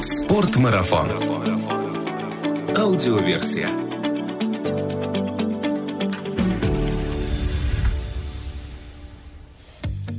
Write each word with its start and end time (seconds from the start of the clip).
Спортмарафон. 0.00 1.08
Аудиоверсия. 2.76 3.68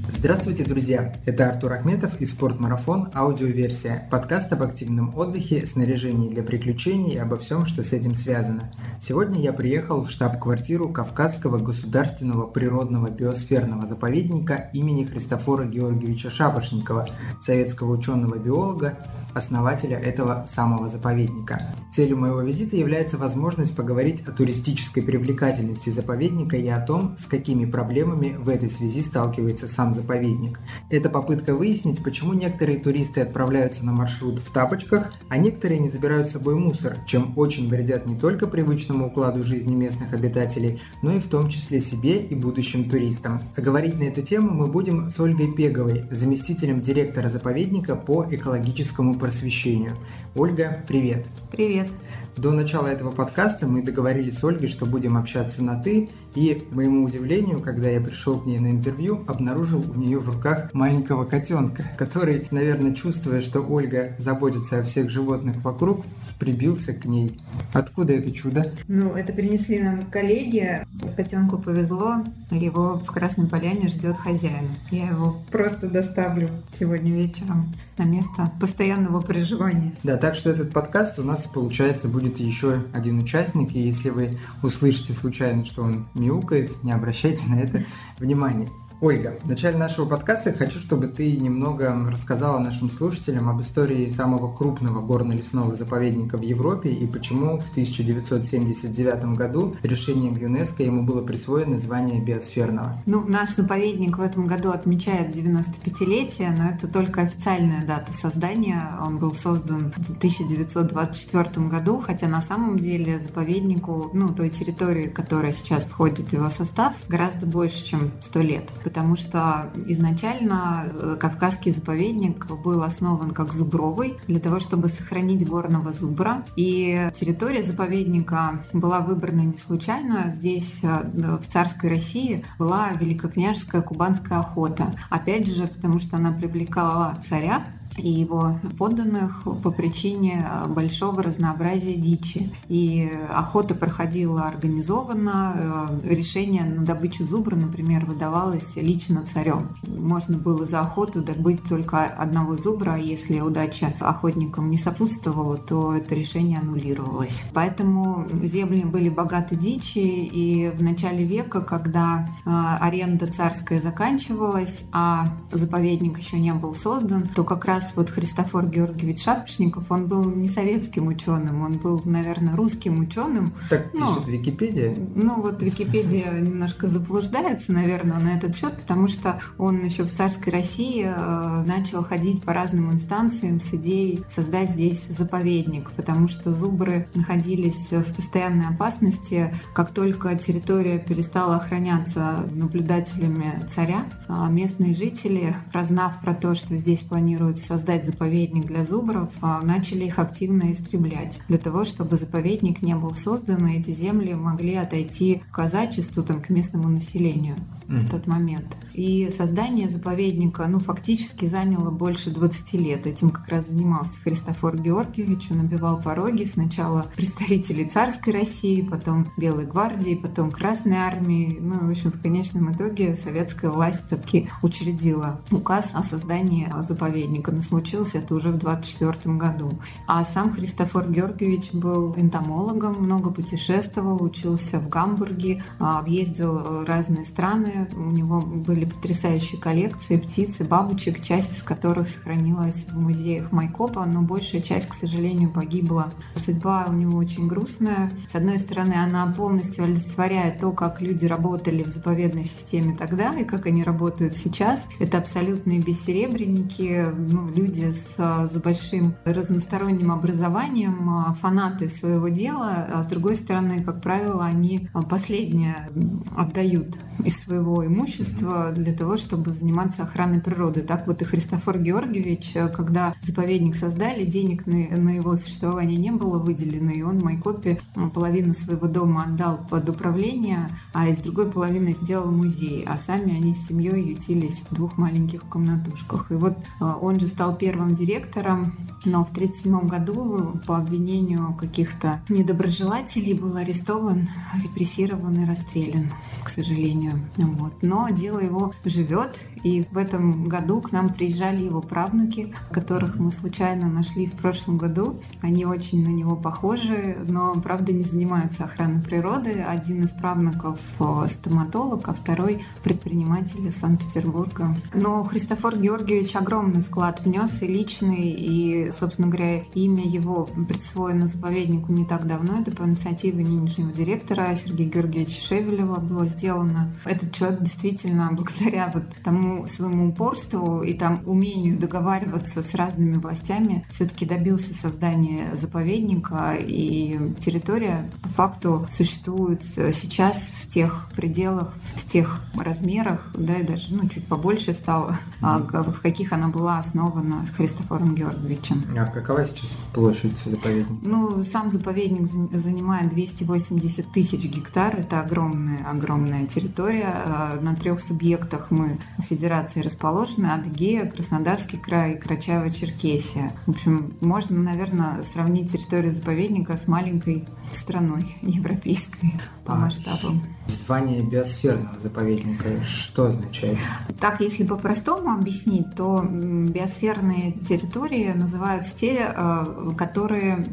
Здравствуйте, 0.09 0.65
друзья! 0.65 1.13
Это 1.25 1.47
Артур 1.47 1.71
Ахметов 1.71 2.19
и 2.19 2.25
«Спортмарафон. 2.25 3.09
Аудиоверсия»– 3.13 4.05
подкаст 4.11 4.51
об 4.51 4.63
активном 4.63 5.17
отдыхе, 5.17 5.65
снаряжении 5.65 6.27
для 6.29 6.43
приключений 6.43 7.13
и 7.13 7.17
обо 7.17 7.37
всем, 7.37 7.65
что 7.65 7.85
с 7.85 7.93
этим 7.93 8.15
связано. 8.15 8.73
Сегодня 8.99 9.39
я 9.39 9.53
приехал 9.53 10.03
в 10.03 10.11
штаб-квартиру 10.11 10.91
Кавказского 10.91 11.57
государственного 11.57 12.47
природного 12.47 13.09
биосферного 13.09 13.87
заповедника 13.87 14.69
имени 14.73 15.05
Христофора 15.05 15.63
Георгиевича 15.63 16.29
Шапошникова, 16.29 17.07
советского 17.39 17.93
ученого-биолога, 17.93 18.97
основателя 19.33 19.97
этого 19.97 20.45
самого 20.47 20.89
заповедника. 20.89 21.75
Целью 21.91 22.17
моего 22.17 22.41
визита 22.41 22.75
является 22.75 23.17
возможность 23.17 23.75
поговорить 23.75 24.21
о 24.27 24.31
туристической 24.31 25.03
привлекательности 25.03 25.89
заповедника 25.89 26.57
и 26.57 26.67
о 26.67 26.79
том, 26.79 27.15
с 27.17 27.25
какими 27.25 27.65
проблемами 27.65 28.35
в 28.37 28.49
этой 28.49 28.69
связи 28.69 29.01
сталкивается 29.01 29.67
сам 29.67 29.93
заповедник. 29.93 30.59
Это 30.89 31.09
попытка 31.09 31.55
выяснить, 31.55 32.03
почему 32.03 32.33
некоторые 32.33 32.79
туристы 32.79 33.21
отправляются 33.21 33.85
на 33.85 33.91
маршрут 33.91 34.39
в 34.39 34.51
тапочках, 34.51 35.13
а 35.29 35.37
некоторые 35.37 35.79
не 35.79 35.89
забирают 35.89 36.27
с 36.27 36.33
собой 36.33 36.55
мусор, 36.55 36.97
чем 37.05 37.33
очень 37.37 37.69
вредят 37.69 38.05
не 38.05 38.15
только 38.15 38.47
привычному 38.47 39.07
укладу 39.07 39.43
жизни 39.43 39.75
местных 39.75 40.13
обитателей, 40.13 40.81
но 41.01 41.11
и 41.11 41.19
в 41.19 41.27
том 41.27 41.49
числе 41.49 41.79
себе 41.79 42.21
и 42.21 42.35
будущим 42.35 42.89
туристам. 42.89 43.41
А 43.55 43.61
говорить 43.61 43.99
на 43.99 44.03
эту 44.03 44.21
тему 44.21 44.53
мы 44.53 44.67
будем 44.67 45.09
с 45.09 45.19
Ольгой 45.19 45.51
Пеговой, 45.51 46.05
заместителем 46.09 46.81
директора 46.81 47.29
заповедника 47.29 47.95
по 47.95 48.25
экологическому 48.29 49.18
просвещению. 49.19 49.97
Ольга, 50.35 50.83
привет. 50.87 51.27
Привет. 51.51 51.89
До 52.37 52.51
начала 52.51 52.87
этого 52.87 53.11
подкаста 53.11 53.67
мы 53.67 53.83
договорились 53.83 54.39
с 54.39 54.43
Ольгой, 54.45 54.69
что 54.69 54.85
будем 54.85 55.17
общаться 55.17 55.61
на 55.61 55.75
«ты», 55.75 56.09
и, 56.35 56.53
к 56.53 56.73
моему 56.73 57.03
удивлению, 57.03 57.59
когда 57.59 57.89
я 57.89 57.99
пришел 57.99 58.39
к 58.39 58.45
ней 58.45 58.59
на 58.59 58.71
интервью, 58.71 59.25
обнаружил 59.27 59.83
у 59.93 59.99
нее 59.99 60.19
в 60.19 60.29
руках 60.29 60.73
маленького 60.73 61.25
котенка, 61.25 61.83
который, 61.97 62.47
наверное, 62.51 62.93
чувствуя, 62.93 63.41
что 63.41 63.61
Ольга 63.61 64.15
заботится 64.17 64.79
о 64.79 64.83
всех 64.83 65.09
животных 65.09 65.57
вокруг, 65.63 66.05
прибился 66.39 66.93
к 66.93 67.05
ней. 67.05 67.37
Откуда 67.73 68.13
это 68.13 68.31
чудо? 68.31 68.73
Ну, 68.87 69.13
это 69.13 69.33
принесли 69.33 69.79
нам 69.79 70.05
коллеги. 70.05 70.85
Котенку 71.15 71.57
повезло, 71.57 72.23
его 72.49 72.99
в 72.99 73.07
Красной 73.07 73.47
Поляне 73.47 73.87
ждет 73.89 74.17
хозяин. 74.17 74.69
Я 74.89 75.09
его 75.09 75.41
просто 75.51 75.89
доставлю 75.89 76.49
сегодня 76.77 77.11
вечером 77.11 77.75
на 77.97 78.03
место 78.03 78.51
постоянного 78.59 79.21
проживания. 79.21 79.93
Да, 80.03 80.17
так 80.17 80.35
что 80.35 80.49
этот 80.49 80.71
подкаст 80.71 81.19
у 81.19 81.23
нас, 81.23 81.45
получается, 81.45 82.07
будет 82.07 82.39
еще 82.39 82.83
один 82.93 83.19
участник, 83.19 83.75
и 83.75 83.79
если 83.79 84.09
вы 84.09 84.37
услышите 84.63 85.13
случайно, 85.13 85.65
что 85.65 85.83
он 85.83 86.07
мяукает, 86.13 86.83
не 86.83 86.93
обращайте 86.93 87.47
на 87.47 87.59
это 87.59 87.83
внимания. 88.17 88.69
Ольга, 89.01 89.39
в 89.43 89.47
начале 89.47 89.77
нашего 89.77 90.05
подкаста 90.05 90.51
хочу, 90.51 90.77
чтобы 90.77 91.07
ты 91.07 91.37
немного 91.37 91.95
рассказала 92.11 92.59
нашим 92.59 92.91
слушателям 92.91 93.49
об 93.49 93.61
истории 93.61 94.09
самого 94.09 94.53
крупного 94.53 94.99
горно-лесного 94.99 95.73
заповедника 95.73 96.37
в 96.37 96.41
Европе 96.41 96.89
и 96.89 97.07
почему 97.07 97.59
в 97.59 97.69
1979 97.69 99.37
году 99.37 99.73
решением 99.83 100.35
ЮНЕСКО 100.35 100.83
ему 100.83 101.03
было 101.03 101.21
присвоено 101.21 101.79
звание 101.79 102.21
биосферного. 102.21 103.01
Ну, 103.05 103.25
наш 103.25 103.51
заповедник 103.51 104.17
в 104.17 104.21
этом 104.21 104.47
году 104.47 104.71
отмечает 104.71 105.33
95-летие, 105.33 106.51
но 106.51 106.71
это 106.71 106.89
только 106.89 107.21
официальная 107.21 107.85
дата 107.85 108.11
создания. 108.11 108.97
Он 109.01 109.17
был 109.17 109.33
создан 109.33 109.93
в 109.95 110.17
1924 110.17 111.67
году, 111.67 112.03
хотя 112.05 112.27
на 112.27 112.41
самом 112.41 112.77
деле 112.77 113.21
заповеднику, 113.21 114.09
ну, 114.11 114.33
той 114.33 114.49
территории, 114.49 115.07
которая 115.07 115.53
сейчас 115.53 115.83
входит 115.83 116.31
в 116.31 116.33
его 116.33 116.49
состав, 116.49 116.95
гораздо 117.07 117.45
больше, 117.45 117.85
чем 117.85 118.11
100 118.19 118.39
лет 118.41 118.69
потому 118.89 119.15
что 119.15 119.71
изначально 119.85 120.87
э, 120.91 121.17
Кавказский 121.19 121.71
заповедник 121.71 122.47
был 122.47 122.81
основан 122.81 123.29
как 123.31 123.53
зубровый 123.53 124.17
для 124.27 124.39
того, 124.39 124.59
чтобы 124.59 124.87
сохранить 124.87 125.47
горного 125.47 125.91
зубра. 125.91 126.43
И 126.55 127.07
территория 127.13 127.61
заповедника 127.61 128.63
была 128.73 129.01
выбрана 129.01 129.41
не 129.41 129.57
случайно. 129.57 130.33
Здесь, 130.35 130.79
э, 130.81 131.37
в 131.37 131.45
царской 131.45 131.91
России, 131.91 132.43
была 132.57 132.89
великокняжеская 132.93 133.83
кубанская 133.83 134.39
охота. 134.39 134.95
Опять 135.11 135.47
же, 135.47 135.67
потому 135.67 135.99
что 135.99 136.17
она 136.17 136.31
привлекала 136.31 137.19
царя 137.23 137.67
и 137.97 138.09
его 138.09 138.59
подданных 138.77 139.43
по 139.63 139.71
причине 139.71 140.45
а, 140.47 140.67
большого 140.67 141.23
разнообразия 141.23 141.95
дичи. 141.95 142.51
И 142.67 143.09
охота 143.29 143.75
проходила 143.75 144.43
организованно. 144.43 145.89
Э, 146.03 146.09
решение 146.09 146.63
на 146.63 146.85
добычу 146.85 147.25
зубра, 147.25 147.55
например, 147.55 148.05
выдавалось 148.05 148.75
лично 148.75 149.23
царем. 149.33 149.75
Можно 149.87 150.37
было 150.37 150.65
за 150.65 150.81
охоту 150.81 151.21
добыть 151.21 151.63
только 151.63 152.05
одного 152.05 152.55
зубра, 152.55 152.93
а 152.93 152.97
если 152.97 153.39
удача 153.39 153.93
охотникам 153.99 154.69
не 154.69 154.77
сопутствовала, 154.77 155.57
то 155.57 155.93
это 155.93 156.15
решение 156.15 156.59
аннулировалось. 156.59 157.43
Поэтому 157.53 158.27
земли 158.43 158.83
были 158.83 159.09
богаты 159.09 159.55
дичи, 159.55 159.99
и 159.99 160.69
в 160.69 160.81
начале 160.81 161.25
века, 161.25 161.61
когда 161.61 162.29
э, 162.45 162.49
аренда 162.79 163.27
царская 163.27 163.79
заканчивалась, 163.79 164.83
а 164.91 165.29
заповедник 165.51 166.17
еще 166.17 166.39
не 166.39 166.53
был 166.53 166.75
создан, 166.75 167.27
то 167.35 167.43
как 167.43 167.65
раз 167.65 167.78
вот 167.95 168.09
Христофор 168.09 168.67
Георгиевич 168.67 169.23
Шапошников, 169.23 169.91
он 169.91 170.07
был 170.07 170.23
не 170.25 170.47
советским 170.47 171.07
ученым, 171.07 171.61
он 171.61 171.77
был, 171.77 172.01
наверное, 172.05 172.55
русским 172.55 172.99
ученым. 172.99 173.53
Так 173.69 173.87
ну, 173.93 174.07
пишет 174.07 174.27
Википедия. 174.27 174.95
Ну 175.15 175.41
вот 175.41 175.61
Википедия 175.61 176.31
немножко 176.39 176.87
заблуждается, 176.87 177.71
наверное, 177.71 178.19
на 178.19 178.37
этот 178.37 178.55
счет, 178.55 178.73
потому 178.73 179.07
что 179.07 179.39
он 179.57 179.83
еще 179.83 180.03
в 180.03 180.11
царской 180.11 180.51
России 180.51 181.05
э, 181.05 181.63
начал 181.65 182.03
ходить 182.03 182.43
по 182.43 182.53
разным 182.53 182.91
инстанциям 182.91 183.61
с 183.61 183.73
идеей 183.73 184.23
создать 184.29 184.71
здесь 184.71 185.05
заповедник, 185.07 185.91
потому 185.91 186.27
что 186.27 186.53
зубры 186.53 187.07
находились 187.13 187.91
в 187.91 188.13
постоянной 188.15 188.67
опасности, 188.67 189.53
как 189.73 189.91
только 189.91 190.35
территория 190.35 190.99
перестала 190.99 191.57
охраняться 191.57 192.47
наблюдателями 192.51 193.63
царя, 193.69 194.05
а 194.27 194.49
местные 194.49 194.93
жители, 194.93 195.55
прознав 195.71 196.19
про 196.21 196.33
то, 196.33 196.55
что 196.55 196.75
здесь 196.75 197.01
планируют 197.01 197.59
создать 197.69 198.03
заповедник 198.05 198.65
для 198.65 198.83
зубров, 198.83 199.29
а, 199.41 199.61
начали 199.61 200.05
их 200.05 200.17
активно 200.17 200.73
истреблять. 200.73 201.39
Для 201.47 201.59
того, 201.59 201.83
чтобы 201.83 202.17
заповедник 202.17 202.81
не 202.81 202.95
был 202.95 203.13
создан, 203.13 203.67
и 203.67 203.77
эти 203.77 203.91
земли 203.91 204.33
могли 204.33 204.73
отойти 204.73 205.43
к 205.51 205.55
казачеству, 205.55 206.23
там, 206.23 206.41
к 206.41 206.49
местному 206.49 206.89
населению 206.89 207.57
mm-hmm. 207.89 207.99
в 207.99 208.09
тот 208.09 208.27
момент. 208.27 208.77
И 208.93 209.31
создание 209.35 209.87
заповедника, 209.87 210.67
ну, 210.67 210.79
фактически 210.79 211.45
заняло 211.45 211.91
больше 211.91 212.31
20 212.31 212.73
лет. 212.73 213.07
Этим 213.07 213.29
как 213.29 213.47
раз 213.47 213.67
занимался 213.67 214.19
Христофор 214.23 214.77
Георгиевич. 214.77 215.51
Он 215.51 215.59
набивал 215.59 216.01
пороги 216.01 216.43
сначала 216.43 217.07
представителей 217.15 217.89
царской 217.89 218.33
России, 218.33 218.81
потом 218.81 219.31
Белой 219.37 219.65
гвардии, 219.65 220.15
потом 220.15 220.51
Красной 220.51 220.97
армии. 220.97 221.57
Ну, 221.61 221.87
в 221.87 221.89
общем, 221.89 222.11
в 222.11 222.21
конечном 222.21 222.73
итоге 222.73 223.15
советская 223.15 223.71
власть 223.71 224.07
таки 224.09 224.49
учредила 224.61 225.41
указ 225.51 225.91
о 225.93 226.03
создании 226.03 226.71
заповедника. 226.81 227.51
Но 227.51 227.61
случилось 227.61 228.15
это 228.15 228.35
уже 228.35 228.49
в 228.49 228.57
24 228.57 229.35
году. 229.35 229.79
А 230.07 230.25
сам 230.25 230.51
Христофор 230.51 231.09
Георгиевич 231.09 231.73
был 231.73 232.15
энтомологом, 232.17 233.01
много 233.03 233.31
путешествовал, 233.31 234.21
учился 234.21 234.79
в 234.79 234.89
Гамбурге, 234.89 235.63
а, 235.79 235.99
объездил 235.99 236.83
разные 236.85 237.25
страны. 237.25 237.78
У 237.95 238.11
него 238.11 238.41
были 238.41 238.85
потрясающие 238.85 239.59
коллекции 239.59 240.17
птиц 240.17 240.59
и 240.59 240.63
бабочек, 240.63 241.21
часть 241.21 241.57
из 241.57 241.63
которых 241.63 242.07
сохранилась 242.07 242.85
в 242.85 242.99
музеях 242.99 243.51
Майкопа, 243.51 244.05
но 244.05 244.21
большая 244.21 244.61
часть, 244.61 244.87
к 244.87 244.93
сожалению, 244.93 245.51
погибла. 245.51 246.13
Судьба 246.35 246.85
у 246.89 246.93
него 246.93 247.17
очень 247.17 247.47
грустная. 247.47 248.11
С 248.31 248.35
одной 248.35 248.57
стороны, 248.57 248.93
она 248.93 249.27
полностью 249.27 249.83
олицетворяет 249.83 250.59
то, 250.59 250.71
как 250.71 251.01
люди 251.01 251.25
работали 251.25 251.83
в 251.83 251.89
заповедной 251.89 252.45
системе 252.45 252.95
тогда 252.97 253.33
и 253.33 253.43
как 253.43 253.65
они 253.65 253.83
работают 253.83 254.37
сейчас. 254.37 254.87
Это 254.99 255.17
абсолютные 255.17 255.79
бессеребренники, 255.79 257.07
ну, 257.17 257.49
люди 257.49 257.91
с, 257.91 258.15
с 258.17 258.57
большим 258.61 259.15
разносторонним 259.25 260.11
образованием, 260.11 261.09
а, 261.09 261.33
фанаты 261.33 261.89
своего 261.89 262.29
дела. 262.29 262.87
А 262.93 263.03
с 263.03 263.07
другой 263.07 263.35
стороны, 263.35 263.83
как 263.83 264.01
правило, 264.01 264.45
они 264.45 264.89
последнее 265.09 265.89
отдают 266.35 266.97
из 267.23 267.37
своего 267.37 267.68
имущества 267.85 268.71
для 268.71 268.93
того, 268.93 269.17
чтобы 269.17 269.51
заниматься 269.51 270.03
охраной 270.03 270.39
природы. 270.39 270.81
Так 270.81 271.07
вот 271.07 271.21
и 271.21 271.25
Христофор 271.25 271.79
Георгиевич, 271.79 272.53
когда 272.75 273.13
заповедник 273.21 273.75
создали, 273.75 274.25
денег 274.25 274.65
на, 274.65 274.97
на 274.97 275.09
его 275.09 275.35
существование 275.35 275.97
не 275.97 276.11
было 276.11 276.39
выделено, 276.39 276.91
и 276.91 277.01
он 277.01 277.19
Майкопе 277.19 277.79
половину 278.13 278.53
своего 278.53 278.87
дома 278.87 279.23
отдал 279.23 279.65
под 279.69 279.89
управление, 279.89 280.69
а 280.93 281.07
из 281.07 281.17
другой 281.19 281.51
половины 281.51 281.93
сделал 281.93 282.31
музей, 282.31 282.83
а 282.87 282.97
сами 282.97 283.35
они 283.35 283.53
с 283.53 283.67
семьей 283.67 284.09
ютились 284.09 284.61
в 284.69 284.75
двух 284.75 284.97
маленьких 284.97 285.41
комнатушках. 285.43 286.31
И 286.31 286.35
вот 286.35 286.57
а, 286.79 286.95
он 286.95 287.19
же 287.19 287.27
стал 287.27 287.55
первым 287.55 287.95
директором 287.95 288.73
но 289.05 289.23
в 289.23 289.31
1937 289.31 289.87
году 289.87 290.59
по 290.67 290.77
обвинению 290.77 291.53
каких-то 291.53 292.21
недоброжелателей 292.27 293.33
был 293.33 293.55
арестован, 293.55 294.27
репрессирован 294.61 295.41
и 295.41 295.45
расстрелян, 295.45 296.11
к 296.43 296.49
сожалению. 296.49 297.19
Вот. 297.59 297.73
Но 297.81 298.09
дело 298.09 298.39
его 298.39 298.73
живет, 298.85 299.37
и 299.63 299.85
в 299.91 299.97
этом 299.97 300.45
году 300.47 300.81
к 300.81 300.91
нам 300.91 301.09
приезжали 301.09 301.63
его 301.63 301.81
правнуки, 301.81 302.53
которых 302.71 303.17
мы 303.17 303.31
случайно 303.31 303.87
нашли 303.89 304.27
в 304.27 304.33
прошлом 304.33 304.77
году. 304.77 305.19
Они 305.41 305.65
очень 305.65 306.03
на 306.03 306.09
него 306.09 306.35
похожи, 306.35 307.17
но, 307.27 307.53
правда, 307.55 307.93
не 307.93 308.03
занимаются 308.03 308.65
охраной 308.65 309.01
природы. 309.01 309.61
Один 309.61 310.03
из 310.03 310.11
правнуков 310.11 310.79
э, 310.99 311.27
стоматолог, 311.29 312.07
а 312.07 312.13
второй 312.13 312.63
предприниматель 312.83 313.67
из 313.67 313.77
Санкт-Петербурга. 313.77 314.75
Но 314.93 315.23
Христофор 315.23 315.77
Георгиевич 315.77 316.35
огромный 316.35 316.81
вклад 316.81 317.21
внес 317.21 317.61
и 317.61 317.67
личный, 317.67 318.31
и, 318.31 318.91
собственно 318.91 319.27
говоря, 319.27 319.63
имя 319.73 320.03
его 320.03 320.49
присвоено 320.67 321.27
заповеднику 321.27 321.91
не 321.91 322.05
так 322.05 322.27
давно. 322.27 322.61
Это 322.61 322.71
по 322.71 322.83
инициативе 322.83 323.43
нынешнего 323.43 323.91
директора 323.91 324.53
Сергея 324.55 324.89
Георгиевича 324.89 325.41
Шевелева 325.41 325.99
было 325.99 326.25
сделано. 326.27 326.93
Этот 327.05 327.33
человек 327.33 327.61
действительно, 327.61 328.29
благодаря 328.31 328.91
вот 328.93 329.03
тому 329.23 329.48
своему 329.67 330.09
упорству 330.09 330.81
и 330.81 330.93
там 330.93 331.21
умению 331.25 331.77
договариваться 331.77 332.61
с 332.61 332.73
разными 332.73 333.17
властями, 333.17 333.85
все-таки 333.89 334.25
добился 334.25 334.73
создания 334.73 335.55
заповедника, 335.55 336.55
и 336.59 337.33
территория 337.39 338.09
по 338.21 338.29
факту 338.29 338.87
существует 338.91 339.61
сейчас 339.93 340.37
в 340.61 340.67
тех 340.67 341.09
пределах, 341.15 341.73
в 341.95 342.05
тех 342.05 342.41
размерах, 342.55 343.31
да, 343.35 343.55
и 343.55 343.63
даже 343.65 343.93
ну, 343.95 344.07
чуть 344.07 344.27
побольше 344.27 344.73
стало, 344.73 345.17
mm-hmm. 345.41 345.91
в 345.91 346.01
каких 346.01 346.33
она 346.33 346.47
была 346.49 346.79
основана 346.79 347.45
с 347.45 347.49
Христофором 347.49 348.15
Георгиевичем. 348.15 348.83
А 348.97 349.05
какова 349.05 349.45
сейчас 349.45 349.75
площадь 349.93 350.37
заповедника? 350.39 350.93
Ну, 351.01 351.43
сам 351.43 351.71
заповедник 351.71 352.27
занимает 352.53 353.09
280 353.09 354.11
тысяч 354.11 354.43
гектар. 354.45 354.95
Это 354.95 355.21
огромная, 355.21 355.85
огромная 355.89 356.47
территория. 356.47 357.13
А, 357.25 357.59
на 357.61 357.75
трех 357.75 357.99
субъектах 357.99 358.71
мы 358.71 358.99
федерации 359.39 359.81
расположены. 359.81 360.47
Адыгея, 360.47 361.09
Краснодарский 361.09 361.79
край, 361.79 362.17
Карачаево-Черкесия. 362.17 363.53
В 363.65 363.71
общем, 363.71 364.13
можно, 364.19 364.57
наверное, 364.57 365.23
сравнить 365.23 365.71
территорию 365.71 366.11
заповедника 366.11 366.75
с 366.75 366.87
маленькой 366.87 367.47
страной 367.71 368.35
европейской 368.41 369.39
по 369.69 369.75
а 369.75 369.77
масштабам. 369.77 370.41
Звание 370.67 371.21
биосферного 371.23 371.99
заповедника 371.99 372.83
что 372.83 373.27
означает? 373.27 373.77
Так, 374.19 374.39
если 374.41 374.63
по-простому 374.63 375.31
объяснить, 375.31 375.95
то 375.95 376.23
биосферные 376.23 377.53
территории 377.53 378.33
называются 378.33 378.95
те, 378.95 379.33
э, 379.35 379.91
которые, 379.97 380.67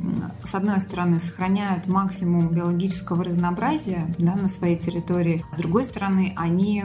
с 0.44 0.54
одной 0.54 0.81
стороны, 0.81 1.20
сохраняют 1.20 1.87
максимум 1.87 2.48
биологического 2.48 3.25
разнообразия 3.25 4.14
да, 4.19 4.34
на 4.34 4.48
своей 4.48 4.76
территории, 4.76 5.44
с 5.54 5.56
другой 5.56 5.84
стороны, 5.84 6.34
они 6.37 6.84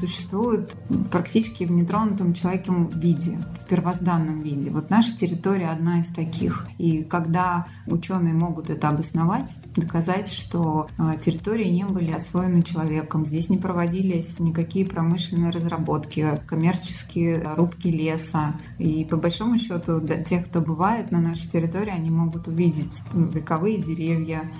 существуют 0.00 0.74
практически 1.10 1.64
в 1.64 1.70
нетронутом 1.70 2.34
человеком 2.34 2.88
виде, 2.88 3.38
в 3.62 3.68
первозданном 3.68 4.40
виде. 4.40 4.70
Вот 4.70 4.90
наша 4.90 5.16
территория 5.16 5.70
одна 5.70 6.00
из 6.00 6.08
таких. 6.08 6.66
И 6.78 7.02
когда 7.02 7.66
ученые 7.86 8.34
могут 8.34 8.70
это 8.70 8.88
обосновать, 8.88 9.50
доказать, 9.74 10.30
что 10.30 10.88
э, 10.98 11.16
территории 11.42 11.68
не 11.68 11.84
были 11.84 12.12
освоены 12.12 12.62
человеком, 12.62 13.26
здесь 13.26 13.48
не 13.48 13.58
проводились 13.58 14.38
никакие 14.38 14.86
промышленные 14.86 15.50
разработки, 15.50 16.40
коммерческие 16.46 17.42
рубки 17.56 17.88
леса. 17.88 18.60
И 18.78 19.04
по 19.04 19.16
большому 19.16 19.58
счету, 19.58 20.00
для 20.00 20.22
тех, 20.22 20.46
кто 20.46 20.60
бывает 20.60 21.10
на 21.10 21.20
нашей 21.20 21.50
территории, 21.50 21.90
они 21.90 22.10
могут 22.10 22.46
увидеть 22.46 22.92
вековые 23.12 23.78
деревья, 23.78 24.50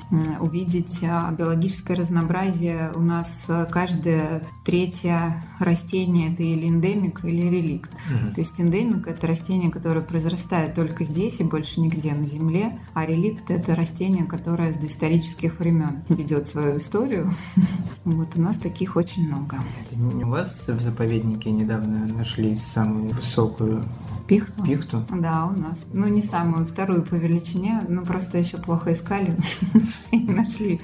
увидеть 0.40 0.98
а, 1.04 1.30
биологическое 1.30 1.96
разнообразие. 1.96 2.90
У 2.96 3.00
нас 3.00 3.46
каждое 3.70 4.42
третье 4.64 5.44
растение 5.60 6.32
это 6.32 6.42
или 6.42 6.66
эндемик, 6.66 7.24
или 7.24 7.42
реликт. 7.42 7.90
Угу. 7.92 8.34
То 8.34 8.40
есть 8.40 8.60
эндемик 8.60 9.06
это 9.06 9.26
растение, 9.26 9.70
которое 9.70 10.00
произрастает 10.00 10.74
только 10.74 11.04
здесь 11.04 11.38
и 11.40 11.44
больше 11.44 11.80
нигде 11.80 12.12
на 12.12 12.26
Земле, 12.26 12.78
а 12.94 13.06
реликт 13.06 13.50
это 13.50 13.76
растение, 13.76 14.24
которое 14.24 14.72
с 14.72 14.76
доисторических 14.76 15.60
времен 15.60 16.02
ведет 16.08 16.48
свою 16.48 16.71
историю. 16.76 17.32
Вот 18.04 18.30
у 18.34 18.40
нас 18.40 18.56
таких 18.56 18.96
очень 18.96 19.28
много. 19.28 19.58
Это 19.80 20.26
у 20.26 20.28
вас 20.28 20.66
в 20.66 20.80
заповеднике 20.80 21.52
недавно 21.52 22.04
нашли 22.06 22.56
самую 22.56 23.10
высокую 23.10 23.84
Пихту? 24.26 24.62
Пихту? 24.64 25.04
Да, 25.10 25.46
у 25.46 25.58
нас. 25.58 25.78
Ну, 25.92 26.06
не 26.08 26.22
самую, 26.22 26.66
вторую 26.66 27.02
по 27.02 27.14
величине, 27.14 27.84
ну, 27.88 28.04
просто 28.04 28.38
еще 28.38 28.56
плохо 28.56 28.92
искали 28.92 29.36
и 30.10 30.18
нашли 30.18 30.80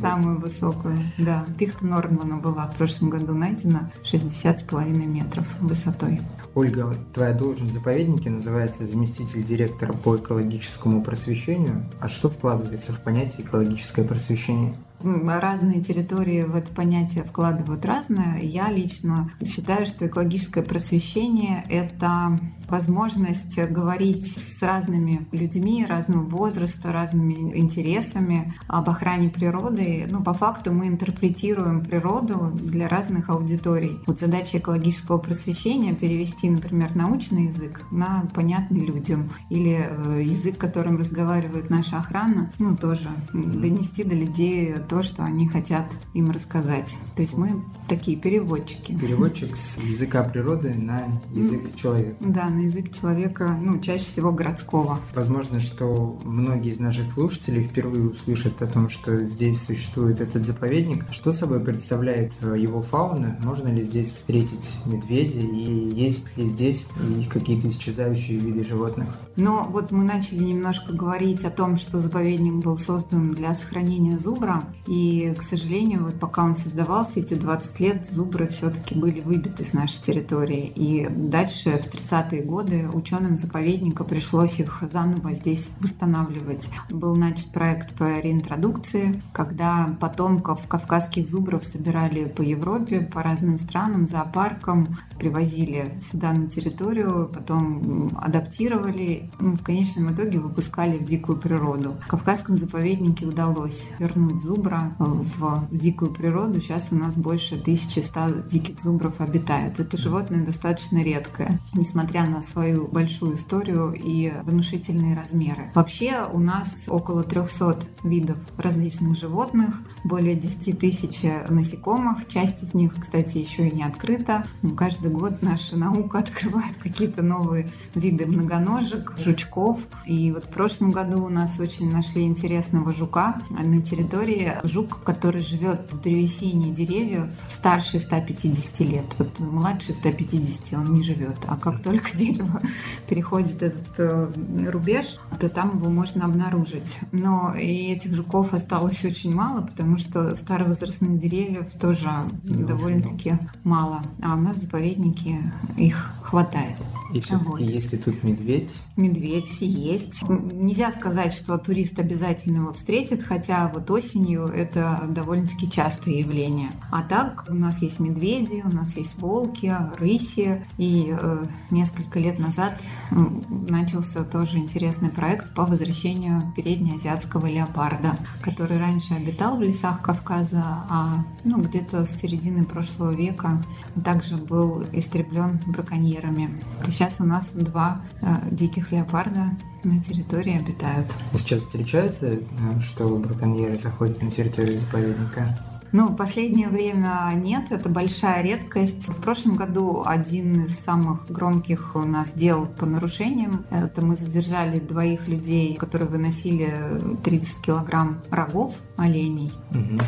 самую 0.00 0.38
высокую. 0.38 0.98
Да, 1.18 1.46
пихта 1.58 1.86
Нормана 1.86 2.36
была 2.36 2.66
в 2.66 2.76
прошлом 2.76 3.10
году 3.10 3.32
найдена 3.32 3.90
60,5 4.02 4.90
метров 5.06 5.46
высотой. 5.60 6.20
Ольга, 6.54 6.96
твоя 7.14 7.32
должность 7.32 7.70
в 7.70 7.74
заповеднике 7.74 8.28
называется 8.28 8.84
заместитель 8.84 9.44
директора 9.44 9.92
по 9.92 10.16
экологическому 10.16 11.02
просвещению. 11.02 11.84
А 12.00 12.08
что 12.08 12.28
вкладывается 12.28 12.92
в 12.92 13.00
понятие 13.00 13.46
экологическое 13.46 14.04
просвещение? 14.04 14.74
Разные 15.02 15.80
территории 15.82 16.42
в 16.42 16.56
это 16.56 16.72
понятие 16.72 17.24
вкладывают 17.24 17.84
разное. 17.84 18.40
Я 18.42 18.70
лично 18.70 19.30
считаю, 19.44 19.86
что 19.86 20.06
экологическое 20.06 20.64
просвещение— 20.64 21.64
это 21.68 22.38
возможность 22.68 23.58
говорить 23.70 24.38
с 24.38 24.62
разными 24.62 25.26
людьми 25.32 25.84
разного 25.84 26.22
возраста, 26.22 26.92
разными 26.92 27.56
интересами 27.58 28.54
об 28.68 28.88
охране 28.88 29.28
природы. 29.28 30.06
Ну, 30.08 30.22
по 30.22 30.34
факту 30.34 30.72
мы 30.72 30.86
интерпретируем 30.86 31.84
природу 31.84 32.52
для 32.54 32.88
разных 32.88 33.28
аудиторий. 33.28 33.98
Вот 34.06 34.20
задача 34.20 34.58
экологического 34.58 35.18
просвещения— 35.18 35.94
перевести, 36.00 36.48
например, 36.48 36.94
научный 36.94 37.46
язык 37.46 37.82
на 37.90 38.28
понятный 38.34 38.80
людям 38.80 39.32
или 39.50 39.88
э, 39.88 40.22
язык, 40.22 40.56
которым 40.56 40.96
разговаривает 40.96 41.70
наша 41.70 41.98
охрана, 41.98 42.52
ну, 42.58 42.76
тоже 42.76 43.08
донести 43.32 44.04
до 44.04 44.14
людей 44.14 44.74
то, 44.90 45.02
что 45.02 45.22
они 45.22 45.46
хотят 45.46 45.86
им 46.14 46.32
рассказать. 46.32 46.96
То 47.14 47.22
есть 47.22 47.36
мы 47.36 47.62
такие 47.88 48.16
переводчики. 48.16 48.92
Переводчик 48.92 49.56
с 49.56 49.78
языка 49.78 50.24
природы 50.24 50.74
на 50.74 51.20
язык 51.32 51.76
человека. 51.76 52.16
Да, 52.18 52.48
на 52.48 52.62
язык 52.62 52.92
человека, 52.92 53.56
ну, 53.62 53.78
чаще 53.78 54.04
всего 54.04 54.32
городского. 54.32 54.98
Возможно, 55.14 55.60
что 55.60 56.18
многие 56.24 56.70
из 56.70 56.80
наших 56.80 57.12
слушателей 57.12 57.62
впервые 57.62 58.10
услышат 58.10 58.60
о 58.62 58.66
том, 58.66 58.88
что 58.88 59.24
здесь 59.24 59.62
существует 59.62 60.20
этот 60.20 60.44
заповедник. 60.44 61.04
Что 61.12 61.32
собой 61.32 61.60
представляет 61.60 62.32
его 62.42 62.82
фауна? 62.82 63.38
Можно 63.44 63.68
ли 63.68 63.84
здесь 63.84 64.10
встретить 64.10 64.74
медведя? 64.86 65.38
И 65.38 65.92
есть 65.94 66.36
ли 66.36 66.46
здесь 66.46 66.88
какие-то 67.30 67.68
исчезающие 67.68 68.38
виды 68.38 68.64
животных? 68.64 69.08
Но 69.36 69.68
вот 69.70 69.92
мы 69.92 70.02
начали 70.02 70.42
немножко 70.42 70.92
говорить 70.92 71.44
о 71.44 71.50
том, 71.50 71.76
что 71.76 72.00
заповедник 72.00 72.54
был 72.54 72.76
создан 72.76 73.30
для 73.30 73.54
сохранения 73.54 74.18
зубра. 74.18 74.64
И, 74.90 75.32
к 75.38 75.42
сожалению, 75.42 76.06
вот 76.06 76.18
пока 76.18 76.42
он 76.42 76.56
создавался, 76.56 77.20
эти 77.20 77.34
20 77.34 77.78
лет 77.78 78.10
зубры 78.10 78.48
все-таки 78.48 78.96
были 78.96 79.20
выбиты 79.20 79.62
с 79.62 79.72
нашей 79.72 80.02
территории. 80.02 80.72
И 80.74 81.06
дальше, 81.08 81.70
в 81.80 81.94
30-е 81.94 82.42
годы, 82.42 82.88
ученым 82.92 83.38
заповедника 83.38 84.02
пришлось 84.02 84.58
их 84.58 84.82
заново 84.92 85.34
здесь 85.34 85.68
восстанавливать. 85.78 86.68
Был 86.90 87.14
начат 87.14 87.52
проект 87.52 87.94
по 87.94 88.18
реинтродукции, 88.18 89.22
когда 89.32 89.96
потомков 90.00 90.66
кавказских 90.66 91.28
зубров 91.28 91.64
собирали 91.64 92.24
по 92.24 92.42
Европе, 92.42 93.00
по 93.00 93.22
разным 93.22 93.60
странам, 93.60 94.08
зоопаркам, 94.08 94.96
привозили 95.20 96.00
сюда 96.10 96.32
на 96.32 96.48
территорию, 96.48 97.30
потом 97.32 98.10
адаптировали, 98.20 99.30
ну, 99.38 99.52
в 99.52 99.62
конечном 99.62 100.12
итоге 100.12 100.40
выпускали 100.40 100.98
в 100.98 101.04
дикую 101.04 101.38
природу. 101.38 101.94
В 102.04 102.08
Кавказском 102.08 102.58
заповеднике 102.58 103.24
удалось 103.24 103.86
вернуть 104.00 104.42
зубра 104.42 104.79
в 104.98 105.68
дикую 105.70 106.12
природу. 106.12 106.60
Сейчас 106.60 106.88
у 106.90 106.94
нас 106.94 107.14
больше 107.14 107.56
1100 107.56 108.48
диких 108.48 108.80
зубров 108.80 109.20
обитает. 109.20 109.78
Это 109.80 109.96
животное 109.96 110.44
достаточно 110.44 111.02
редкое, 111.02 111.58
несмотря 111.74 112.24
на 112.24 112.42
свою 112.42 112.86
большую 112.86 113.36
историю 113.36 113.92
и 113.92 114.32
внушительные 114.44 115.16
размеры. 115.16 115.70
Вообще 115.74 116.26
у 116.32 116.38
нас 116.38 116.68
около 116.88 117.22
300 117.22 117.80
видов 118.04 118.38
различных 118.56 119.16
животных, 119.18 119.74
более 120.04 120.34
10 120.34 120.78
тысяч 120.78 121.22
насекомых. 121.48 122.26
Часть 122.28 122.62
из 122.62 122.74
них, 122.74 122.94
кстати, 122.98 123.38
еще 123.38 123.68
и 123.68 123.74
не 123.74 123.82
открыта. 123.82 124.46
Каждый 124.76 125.10
год 125.10 125.42
наша 125.42 125.76
наука 125.76 126.18
открывает 126.20 126.76
какие-то 126.82 127.22
новые 127.22 127.70
виды 127.94 128.26
многоножек, 128.26 129.14
жучков. 129.18 129.80
И 130.06 130.32
вот 130.32 130.46
в 130.46 130.48
прошлом 130.48 130.90
году 130.90 131.24
у 131.24 131.28
нас 131.28 131.58
очень 131.58 131.92
нашли 131.92 132.24
интересного 132.24 132.92
жука 132.92 133.40
на 133.50 133.82
территории 133.82 134.52
жук, 134.64 135.02
который 135.04 135.42
живет 135.42 135.90
в 135.90 136.00
древесине 136.00 136.72
деревьев 136.72 137.26
старше 137.48 137.98
150 137.98 138.80
лет. 138.80 139.04
Вот 139.18 139.38
младше 139.38 139.92
150 139.92 140.78
он 140.78 140.94
не 140.94 141.02
живет. 141.02 141.36
А 141.46 141.56
как 141.56 141.82
только 141.82 142.10
дерево 142.16 142.60
переходит 143.08 143.62
этот 143.62 143.98
э, 143.98 144.32
рубеж, 144.68 145.16
то 145.38 145.48
там 145.48 145.76
его 145.76 145.90
можно 145.90 146.24
обнаружить. 146.24 146.98
Но 147.12 147.54
и 147.54 147.92
этих 147.92 148.14
жуков 148.14 148.54
осталось 148.54 149.04
очень 149.04 149.34
мало, 149.34 149.62
потому 149.62 149.98
что 149.98 150.36
старовозрастных 150.36 151.18
деревьев 151.18 151.70
тоже 151.80 152.10
довольно-таки 152.42 153.38
мало. 153.64 154.02
А 154.22 154.34
у 154.34 154.40
нас 154.40 154.56
в 154.56 154.62
заповеднике 154.62 155.52
их 155.76 156.12
хватает. 156.22 156.76
И 157.12 157.20
все-таки, 157.20 157.48
вот. 157.48 157.60
если 157.60 157.96
тут 157.96 158.22
медведь? 158.22 158.74
Медведь 158.96 159.60
есть. 159.60 160.22
Нельзя 160.28 160.92
сказать, 160.92 161.32
что 161.32 161.58
турист 161.58 161.98
обязательно 161.98 162.58
его 162.58 162.72
встретит, 162.72 163.22
хотя 163.22 163.70
вот 163.72 163.90
осенью 163.90 164.46
это 164.46 165.06
довольно-таки 165.08 165.70
частое 165.70 166.14
явление. 166.14 166.70
А 166.90 167.02
так 167.02 167.44
у 167.48 167.54
нас 167.54 167.82
есть 167.82 168.00
медведи, 168.00 168.62
у 168.64 168.74
нас 168.74 168.96
есть 168.96 169.16
волки, 169.18 169.74
рыси. 169.98 170.64
И 170.78 171.14
э, 171.18 171.46
несколько 171.70 172.18
лет 172.18 172.38
назад 172.38 172.80
начался 173.10 174.24
тоже 174.24 174.58
интересный 174.58 175.10
проект 175.10 175.54
по 175.54 175.64
возвращению 175.64 176.52
переднеазиатского 176.56 177.46
леопарда, 177.46 178.18
который 178.42 178.78
раньше 178.78 179.14
обитал 179.14 179.56
в 179.56 179.62
лесах 179.62 180.02
Кавказа, 180.02 180.62
а 180.88 181.24
ну, 181.44 181.60
где-то 181.60 182.04
с 182.04 182.20
середины 182.20 182.64
прошлого 182.64 183.12
века 183.12 183.62
также 184.04 184.36
был 184.36 184.84
истреблен 184.92 185.60
браконьерами. 185.66 186.62
Сейчас 187.00 187.18
у 187.18 187.24
нас 187.24 187.48
два 187.54 188.02
э, 188.20 188.26
диких 188.50 188.92
леопарда 188.92 189.56
на 189.84 190.04
территории 190.04 190.58
обитают. 190.58 191.06
Сейчас 191.32 191.60
встречается, 191.60 192.26
э, 192.26 192.40
что 192.82 193.08
браконьеры 193.16 193.78
заходят 193.78 194.20
на 194.20 194.30
территорию 194.30 194.80
заповедника? 194.80 195.58
Ну, 195.92 196.14
последнее 196.14 196.68
время 196.68 197.32
нет, 197.36 197.72
это 197.72 197.88
большая 197.88 198.42
редкость. 198.42 199.08
В 199.08 199.16
прошлом 199.22 199.56
году 199.56 200.02
один 200.04 200.66
из 200.66 200.78
самых 200.78 201.24
громких 201.30 201.96
у 201.96 202.00
нас 202.00 202.32
дел 202.32 202.66
по 202.66 202.84
нарушениям, 202.84 203.64
это 203.70 204.04
мы 204.04 204.14
задержали 204.14 204.78
двоих 204.78 205.26
людей, 205.26 205.76
которые 205.76 206.06
выносили 206.06 207.00
30 207.24 207.62
килограмм 207.62 208.20
рогов 208.30 208.74
оленей. 208.98 209.54
Угу 209.70 210.00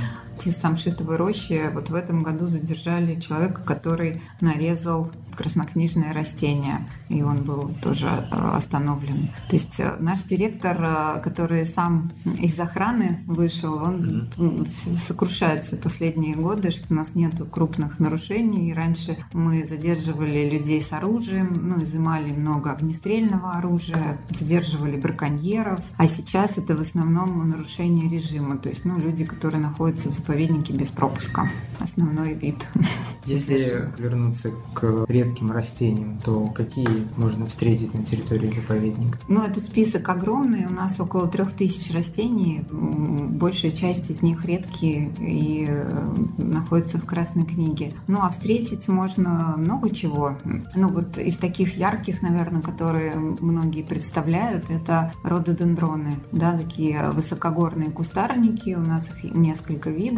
из 0.45 0.57
самшитовой 0.57 1.17
рощи 1.17 1.71
вот 1.73 1.91
в 1.91 1.95
этом 1.95 2.23
году 2.23 2.47
задержали 2.47 3.21
человека, 3.21 3.63
который 3.63 4.23
нарезал 4.41 5.11
краснокнижное 5.37 6.13
растение, 6.13 6.87
и 7.09 7.23
он 7.23 7.43
был 7.43 7.71
тоже 7.83 8.07
э, 8.07 8.35
остановлен. 8.55 9.31
То 9.49 9.57
есть 9.57 9.81
э, 9.81 9.97
наш 9.99 10.23
директор, 10.23 10.77
э, 10.79 11.21
который 11.23 11.65
сам 11.65 12.13
из 12.39 12.59
охраны 12.61 13.21
вышел, 13.27 13.75
он 13.75 14.31
mm-hmm. 14.37 14.99
сокрушается 14.99 15.77
последние 15.77 16.35
годы, 16.35 16.71
что 16.71 16.87
у 16.91 16.95
нас 16.95 17.15
нет 17.15 17.35
крупных 17.51 17.99
нарушений. 17.99 18.71
И 18.71 18.75
раньше 18.75 19.17
мы 19.33 19.65
задерживали 19.65 20.51
людей 20.51 20.81
с 20.81 20.93
оружием, 20.93 21.69
ну, 21.69 21.83
изымали 21.83 22.31
много 22.31 22.73
огнестрельного 22.73 23.53
оружия, 23.53 24.19
задерживали 24.31 24.97
браконьеров, 24.97 25.81
а 25.97 26.07
сейчас 26.07 26.59
это 26.59 26.77
в 26.77 26.81
основном 26.81 27.49
нарушение 27.49 28.09
режима, 28.09 28.59
то 28.59 28.69
есть 28.69 28.85
ну, 28.85 28.99
люди, 28.99 29.25
которые 29.25 29.61
находятся 29.61 30.11
в 30.11 30.15
заповеднике 30.23 30.73
без 30.73 30.89
пропуска. 30.89 31.51
Основной 31.81 32.35
вид. 32.35 32.57
Если 33.25 33.89
вернуться 33.99 34.51
к 34.75 35.05
редким 35.09 35.53
растениям, 35.53 36.19
то 36.25 36.47
какие 36.49 37.07
можно 37.17 37.47
встретить 37.47 37.95
на 37.95 38.05
территории 38.05 38.51
заповедника? 38.51 39.19
Ну, 39.29 39.43
этот 39.43 39.65
список 39.65 40.09
огромный. 40.09 40.67
У 40.67 40.71
нас 40.71 40.99
около 41.01 41.29
трех 41.29 41.53
тысяч 41.53 41.93
растений. 41.95 42.65
Большая 42.71 43.73
часть 43.73 44.11
из 44.11 44.23
них 44.23 44.45
редкие 44.45 45.13
и 45.19 45.67
э, 45.69 46.15
находятся 46.39 46.99
в 46.99 47.05
Красной 47.05 47.45
книге. 47.45 47.95
Ну, 48.07 48.21
а 48.23 48.31
встретить 48.31 48.89
можно 48.89 49.55
много 49.57 49.91
чего. 49.91 50.39
Ну, 50.75 50.89
вот 50.89 51.19
из 51.19 51.37
таких 51.37 51.77
ярких, 51.77 52.23
наверное, 52.23 52.63
которые 52.63 53.15
многие 53.15 53.83
представляют, 53.83 54.71
это 54.71 55.13
рододендроны. 55.23 56.17
Да, 56.33 56.57
такие 56.57 57.11
высокогорные 57.11 57.91
кустарники. 57.91 58.75
У 58.75 58.83
нас 58.83 59.09
их 59.11 59.33
несколько 59.33 59.91
видов. 59.91 60.12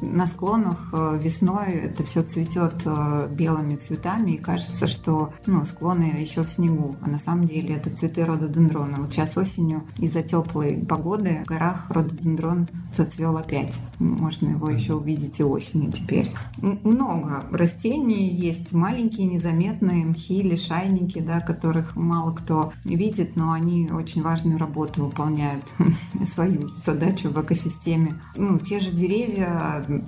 На 0.00 0.26
склонах 0.26 0.88
э, 0.92 1.18
весной 1.22 1.72
это 1.72 2.04
все 2.04 2.22
цветет 2.22 2.82
э, 2.84 3.28
белыми 3.30 3.76
цветами, 3.76 4.32
и 4.32 4.38
кажется, 4.38 4.86
что 4.86 5.32
ну, 5.46 5.64
склоны 5.64 6.14
еще 6.18 6.42
в 6.42 6.50
снегу, 6.50 6.96
а 7.02 7.08
на 7.08 7.18
самом 7.18 7.44
деле 7.44 7.76
это 7.76 7.90
цветы 7.90 8.24
рододендрона. 8.24 8.98
Вот 8.98 9.12
сейчас 9.12 9.36
осенью 9.36 9.84
из-за 9.98 10.22
теплой 10.22 10.84
погоды 10.88 11.42
в 11.44 11.48
горах 11.48 11.90
рододендрон 11.90 12.68
зацвел 12.92 13.36
опять. 13.36 13.78
Можно 13.98 14.50
его 14.50 14.70
еще 14.70 14.94
увидеть 14.94 15.40
и 15.40 15.44
осенью 15.44 15.92
теперь. 15.92 16.32
Много 16.58 17.44
растений 17.50 18.28
есть, 18.28 18.72
маленькие, 18.72 19.26
незаметные, 19.26 20.06
мхи, 20.06 20.42
лишайники, 20.42 21.20
да, 21.20 21.40
которых 21.40 21.96
мало 21.96 22.32
кто 22.32 22.72
видит, 22.84 23.36
но 23.36 23.52
они 23.52 23.90
очень 23.90 24.22
важную 24.22 24.58
работу 24.58 25.04
выполняют, 25.04 25.64
свою 26.26 26.68
задачу 26.78 27.30
в 27.30 27.40
экосистеме. 27.42 28.20
Ну, 28.36 28.58
те 28.58 28.80
же 28.80 28.90
деревья, 28.90 29.39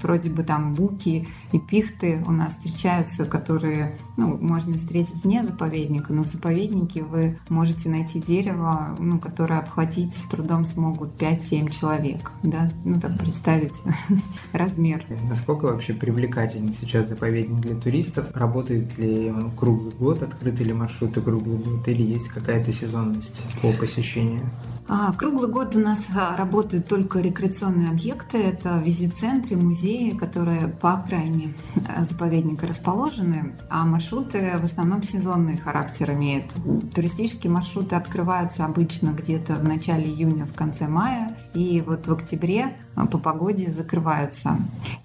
вроде 0.03 0.31
бы 0.31 0.43
там 0.43 0.75
буки 0.75 1.29
и 1.53 1.59
пихты 1.59 2.23
у 2.27 2.33
нас 2.33 2.55
встречаются, 2.55 3.25
которые 3.25 3.97
ну, 4.17 4.37
можно 4.39 4.77
встретить 4.79 5.23
вне 5.25 5.43
заповедника, 5.43 6.13
но 6.13 6.25
в 6.25 6.27
заповеднике 6.27 7.03
вы 7.03 7.39
можете 7.49 7.89
найти 7.89 8.21
дерево, 8.21 8.97
ну, 8.99 9.19
которое 9.19 9.59
обхватить 9.59 10.15
с 10.15 10.27
трудом 10.27 10.67
смогут 10.67 11.21
5-7 11.21 11.71
человек. 11.71 12.33
Да? 12.43 12.71
Ну, 12.85 13.01
так 13.01 13.19
представить 13.19 13.75
размер. 14.53 15.05
Насколько 15.29 15.67
вообще 15.67 15.95
привлекательный 15.95 16.75
сейчас 16.75 17.09
заповедник 17.09 17.61
для 17.61 17.75
туристов? 17.75 18.27
Работает 18.35 18.99
ли 18.99 19.31
он 19.31 19.51
круглый 19.53 19.95
год, 19.95 20.23
открыты 20.23 20.65
ли 20.65 20.73
маршруты 20.73 21.21
круглый 21.21 21.59
год, 21.59 21.87
или 21.89 22.03
есть 22.03 22.29
какая-то 22.29 22.73
сезонность 22.73 23.45
по 23.61 23.73
посещению? 23.73 24.43
А, 24.89 25.13
круглый 25.13 25.49
год 25.49 25.77
у 25.77 25.79
нас 25.79 26.09
а, 26.15 26.37
работают 26.37 26.89
только 26.89 27.21
рекреационные 27.21 27.91
объекты. 27.91 28.39
Это 28.39 28.79
визит-центры, 28.79 29.57
музеи, 29.57 30.11
которые 30.11 30.69
по 30.69 30.95
окраине 30.95 31.55
э, 31.77 32.05
заповедника 32.05 32.67
расположены, 32.67 33.55
а 33.71 33.85
маршруты 33.85 34.59
в 34.59 34.65
основном 34.65 35.03
сезонный 35.03 35.57
характер 35.57 36.13
имеют. 36.13 36.53
Туристические 36.95 37.53
маршруты 37.53 37.95
открываются 37.95 38.65
обычно 38.65 39.11
где-то 39.11 39.55
в 39.55 39.65
начале 39.65 40.07
июня, 40.07 40.47
в 40.47 40.55
конце 40.55 40.89
мая, 40.89 41.37
и 41.55 41.83
вот 41.87 42.07
в 42.07 42.13
октябре 42.13 42.77
а, 42.95 43.07
по 43.07 43.19
погоде 43.19 43.71
закрываются. 43.71 44.57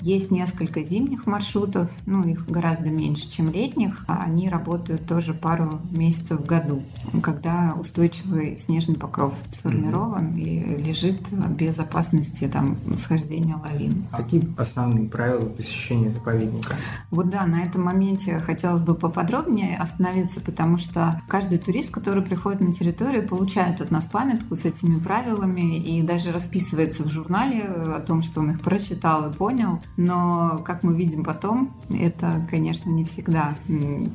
Есть 0.02 0.32
несколько 0.32 0.84
зимних 0.84 1.26
маршрутов, 1.26 1.90
ну 2.06 2.24
их 2.24 2.48
гораздо 2.48 2.90
меньше, 2.90 3.30
чем 3.30 3.52
летних. 3.52 4.04
А 4.08 4.24
они 4.24 4.50
работают 4.50 5.06
тоже 5.08 5.34
пару 5.34 5.80
месяцев 5.92 6.42
в 6.42 6.46
году, 6.46 6.84
когда 7.22 7.76
устойчивый 7.80 8.58
снежный 8.58 8.96
покров 8.96 9.34
сформирован 9.52 10.36
и 10.36 10.82
лежит 10.82 11.22
без 11.32 11.80
опасности 11.80 12.48
там 12.48 12.78
схождения 12.98 13.56
лавин. 13.56 14.08
Какие 14.12 14.54
основные 14.58 15.08
правила 15.08 15.50
посещения 15.50 16.10
заповедника? 16.10 16.76
Вот 17.12 17.30
да, 17.30 17.46
на 17.46 17.64
этом 17.64 17.84
моменте 17.84 18.40
хотелось 18.40 18.82
бы 18.82 18.96
поподробнее 18.96 19.78
остановиться, 19.78 20.42
потому 20.42 20.78
что 20.78 21.22
каждый 21.28 21.58
турист, 21.58 21.92
который 21.92 22.24
приходит 22.24 22.62
на 22.62 22.74
территорию, 22.74 23.28
получает 23.28 23.82
от 23.82 23.92
нас 23.92 24.06
памятку 24.06 24.56
с 24.56 24.66
этими 24.66 25.00
правилами 25.00 25.78
и 25.78 26.02
даже 26.02 26.37
расписывается 26.38 27.04
в 27.04 27.10
журнале 27.10 27.64
о 27.64 28.00
том, 28.00 28.22
что 28.22 28.42
он 28.42 28.52
их 28.52 28.62
прочитал 28.62 29.30
и 29.30 29.34
понял, 29.34 29.82
но, 29.98 30.62
как 30.64 30.84
мы 30.84 30.96
видим 30.96 31.24
потом, 31.24 31.76
это, 31.90 32.48
конечно, 32.50 32.92
не 32.92 33.06
всегда 33.06 33.58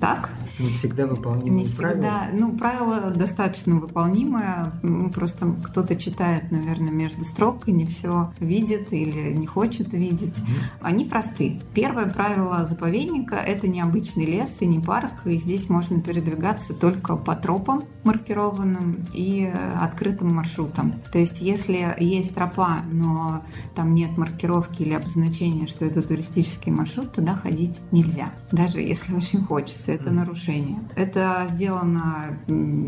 так. 0.00 0.31
Не 0.61 0.71
всегда 0.71 1.07
выполнимые 1.07 1.50
не 1.50 1.64
всегда, 1.64 1.83
правила? 1.83 2.21
Ну, 2.33 2.57
правила 2.57 3.11
достаточно 3.11 3.75
выполнимые, 3.75 4.73
просто 5.12 5.52
кто-то 5.64 5.97
читает, 5.97 6.52
наверное, 6.52 6.93
между 6.93 7.25
строк 7.25 7.67
и 7.67 7.73
не 7.73 7.87
все 7.87 8.33
видит 8.38 8.93
или 8.93 9.33
не 9.33 9.47
хочет 9.47 9.93
видеть. 9.93 10.38
Угу. 10.38 10.50
Они 10.83 11.05
просты. 11.05 11.61
Первое 11.75 12.07
правило 12.07 12.64
заповедника– 12.67 13.35
это 13.37 13.67
необычный 13.67 14.26
лес 14.26 14.57
и 14.61 14.67
не 14.67 14.79
парк, 14.79 15.26
и 15.26 15.37
здесь 15.38 15.69
можно 15.69 16.00
передвигаться 16.00 16.73
только 16.73 17.17
по 17.17 17.35
тропам 17.35 17.85
маркированным 18.05 19.07
и 19.12 19.52
открытым 19.81 20.35
маршрутам. 20.35 20.95
То 21.12 21.19
есть, 21.19 21.41
если 21.41 21.95
есть 22.16 22.35
тропа, 22.35 22.83
но 22.90 23.42
там 23.75 23.95
нет 23.95 24.16
маркировки 24.16 24.83
или 24.83 24.95
обозначения, 24.95 25.66
что 25.66 25.85
это 25.85 26.02
туристический 26.02 26.73
маршрут, 26.73 27.12
туда 27.12 27.35
ходить 27.35 27.81
нельзя, 27.90 28.33
даже 28.50 28.81
если 28.81 29.14
очень 29.16 29.42
хочется. 29.45 29.92
Это 29.92 30.11
нарушение. 30.11 30.81
Это 30.97 31.47
сделано 31.50 32.38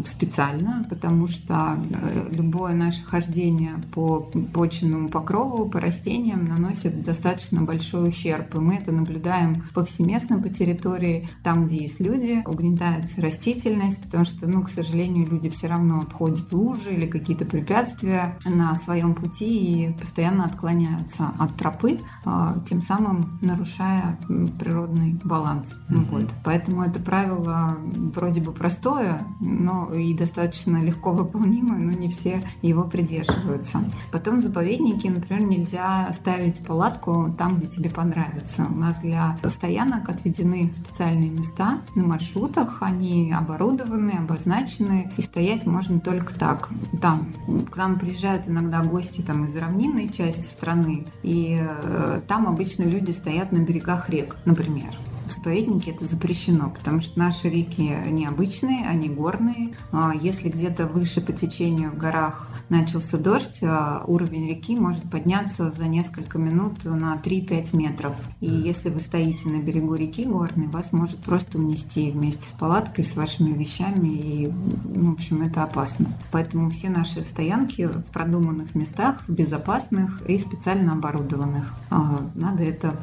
специально, 0.07 0.87
потому 0.89 1.27
что 1.27 1.79
э, 1.91 2.29
любое 2.31 2.75
наше 2.75 3.03
хождение 3.03 3.75
по 3.95 4.21
почвенному 4.53 5.09
покрову, 5.09 5.69
по 5.69 5.81
растениям 5.81 6.45
наносит 6.45 7.05
достаточно 7.05 7.63
большой 7.63 8.09
ущерб. 8.09 8.55
И 8.55 8.59
мы 8.59 8.77
это 8.77 8.93
наблюдаем 8.93 9.63
повсеместно 9.75 10.41
по 10.41 10.49
территории, 10.49 11.29
там, 11.43 11.67
где 11.67 11.79
есть 11.79 12.01
люди, 12.01 12.43
угнетается 12.47 13.21
растительность, 13.21 14.03
потому 14.03 14.25
что, 14.25 14.47
ну, 14.47 14.63
к 14.63 14.71
сожалению, 14.71 15.29
люди 15.29 15.49
все 15.49 15.67
равно 15.69 16.01
обходят 16.01 16.53
лужи 16.53 16.95
или 16.95 17.07
какие-то 17.07 17.45
препятствия 17.45 18.39
на 18.45 18.75
своем 18.77 19.14
своем 19.15 19.31
пути 19.31 19.89
и 19.89 19.93
постоянно 19.93 20.45
отклоняются 20.45 21.33
от 21.39 21.55
тропы, 21.57 22.01
а, 22.25 22.59
тем 22.69 22.83
самым 22.83 23.39
нарушая 23.41 24.19
природный 24.59 25.19
баланс. 25.25 25.75
Mm-hmm. 25.89 26.11
Вот. 26.11 26.31
Поэтому 26.45 26.83
это 26.83 27.01
правило 27.01 27.77
вроде 28.15 28.41
бы 28.41 28.53
простое, 28.53 29.27
но 29.41 29.93
и 29.93 30.15
достаточно 30.15 30.83
легко 30.83 31.13
выполнимое, 31.13 31.79
но 31.79 31.93
не 31.93 32.09
все 32.09 32.43
его 32.63 32.85
придерживаются. 32.85 33.81
Потом 34.13 34.37
в 34.37 34.41
заповеднике, 34.41 35.11
например, 35.11 35.45
нельзя 35.45 36.11
ставить 36.13 36.65
палатку 36.65 37.35
там, 37.39 37.57
где 37.57 37.67
тебе 37.67 37.91
понравится. 37.91 38.67
У 38.69 38.75
нас 38.75 38.99
для 38.99 39.39
стоянок 39.45 40.09
отведены 40.09 40.73
специальные 40.73 41.31
места 41.31 41.79
на 41.95 42.05
маршрутах, 42.05 42.79
они 42.81 43.33
оборудованы, 43.33 44.13
обозначены, 44.13 45.13
и 45.17 45.23
стоять 45.23 45.67
можно 45.67 46.01
только 46.01 46.35
так. 46.35 46.71
Там 47.01 47.27
к 47.71 47.77
нам 47.77 47.99
приезжают 47.99 48.49
иногда 48.49 48.83
гости 48.83 49.04
там, 49.23 49.45
из 49.45 49.57
равнинной 49.57 50.09
части 50.09 50.45
страны, 50.45 51.07
и 51.23 51.59
э, 51.61 52.21
там 52.27 52.47
обычно 52.47 52.85
люди 52.85 53.11
стоят 53.11 53.53
на 53.53 53.59
берегах 53.59 54.09
рек, 54.09 54.37
например. 54.45 54.91
В 55.27 55.33
заповеднике 55.33 55.93
это 55.93 56.07
запрещено, 56.07 56.71
потому 56.71 57.01
что 57.01 57.19
наши 57.19 57.49
реки 57.49 57.97
необычные, 58.11 58.87
они 58.87 59.09
горные. 59.09 59.75
А 59.93 60.13
если 60.15 60.49
где-то 60.49 60.87
выше 60.87 61.21
по 61.21 61.33
течению 61.33 61.93
в 61.93 61.99
горах 61.99 62.49
начался 62.69 63.19
дождь, 63.19 63.63
а 63.63 64.05
уровень 64.07 64.49
реки 64.49 64.77
может 64.77 65.09
подняться 65.11 65.71
за 65.71 65.87
несколько 65.87 66.39
минут 66.39 66.85
на 66.85 67.17
3-5 67.17 67.77
метров. 67.77 68.15
И 68.41 68.51
если 68.51 68.89
вы 68.89 69.01
стоите 69.01 69.49
на 69.49 69.63
берегу 69.63 69.95
реки 69.95 70.25
горной, 70.25 70.67
вас 70.69 70.93
может 70.93 71.19
просто 71.19 71.59
унести 71.59 72.11
вместе 72.11 72.45
с 72.45 72.51
палаткой, 72.51 73.05
с 73.05 73.17
вашими 73.17 73.57
вещами. 73.57 74.09
И, 74.09 74.53
ну, 74.85 75.11
в 75.11 75.15
общем, 75.15 75.43
это 75.43 75.63
опасно. 75.63 76.07
Поэтому 76.33 76.71
все 76.71 76.89
наши 76.89 77.23
стоянки 77.25 77.87
в 77.87 78.05
продуманных 78.13 78.75
местах, 78.75 79.23
в 79.27 79.33
безопасных 79.33 80.23
и 80.29 80.39
специально 80.39 80.93
оборудованных. 80.93 81.75
А, 81.91 82.21
надо 82.35 82.63
это 82.63 82.97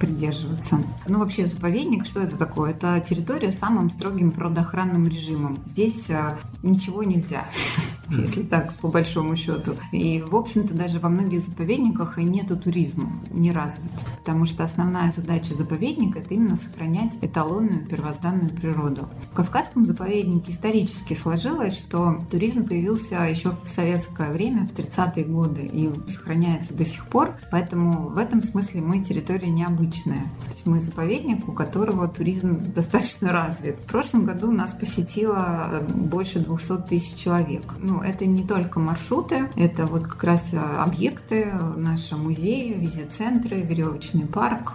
придерживаться. 0.00 0.78
Ну, 1.08 1.20
вообще, 1.20 1.46
заповедник, 1.56 2.04
что 2.04 2.20
это 2.20 2.36
такое? 2.36 2.70
Это 2.70 3.00
территория 3.00 3.50
с 3.50 3.58
самым 3.58 3.90
строгим 3.90 4.30
природоохранным 4.30 5.06
режимом. 5.08 5.58
Здесь 5.66 6.10
а, 6.10 6.38
ничего 6.62 7.02
нельзя, 7.02 7.46
если 8.10 8.42
так, 8.42 8.74
по 8.74 8.88
большому 8.88 9.36
счету. 9.36 9.72
И, 9.90 10.20
в 10.20 10.36
общем-то, 10.36 10.74
даже 10.74 11.00
во 11.00 11.08
многих 11.08 11.40
заповедниках 11.40 12.18
и 12.18 12.24
нету 12.24 12.56
туризма, 12.56 13.10
не 13.30 13.52
развит. 13.52 13.90
Потому 14.18 14.44
что 14.44 14.64
основная 14.64 15.12
задача 15.12 15.54
заповедника– 15.54 16.18
это 16.20 16.34
именно 16.34 16.56
сохранять 16.56 17.14
эталонную 17.22 17.86
первозданную 17.86 18.50
природу. 18.50 19.08
В 19.32 19.34
Кавказском 19.34 19.86
заповеднике 19.86 20.52
исторически 20.52 21.14
сложилось, 21.14 21.78
что 21.78 22.20
туризм 22.30 22.66
появился 22.66 23.24
еще 23.24 23.56
в 23.64 23.68
советское 23.68 24.30
время, 24.30 24.68
в 24.68 24.78
30-е 24.78 25.24
годы, 25.24 25.62
и 25.62 25.90
сохраняется 26.10 26.74
до 26.74 26.84
сих 26.84 27.06
пор. 27.06 27.34
Поэтому 27.50 28.08
в 28.08 28.18
этом 28.18 28.42
смысле 28.42 28.82
мы 28.82 29.02
территория 29.02 29.48
необычная. 29.48 30.24
То 30.46 30.52
есть 30.52 30.66
мы 30.66 30.80
заповедник, 30.80 31.45
у 31.46 31.52
которого 31.52 32.08
туризм 32.08 32.72
достаточно 32.72 33.32
развит. 33.32 33.76
В 33.80 33.86
прошлом 33.86 34.26
году 34.26 34.50
нас 34.50 34.72
посетило 34.72 35.82
больше 35.88 36.40
200 36.40 36.88
тысяч 36.88 37.16
человек. 37.16 37.62
Ну, 37.78 38.00
это 38.00 38.26
не 38.26 38.44
только 38.44 38.80
маршруты, 38.80 39.48
это 39.56 39.86
вот 39.86 40.04
как 40.04 40.22
раз 40.24 40.52
э, 40.52 40.58
объекты, 40.58 41.52
наши 41.76 42.16
музеи, 42.16 42.74
визит-центры, 42.74 43.62
веревочный 43.62 44.26
парк. 44.26 44.72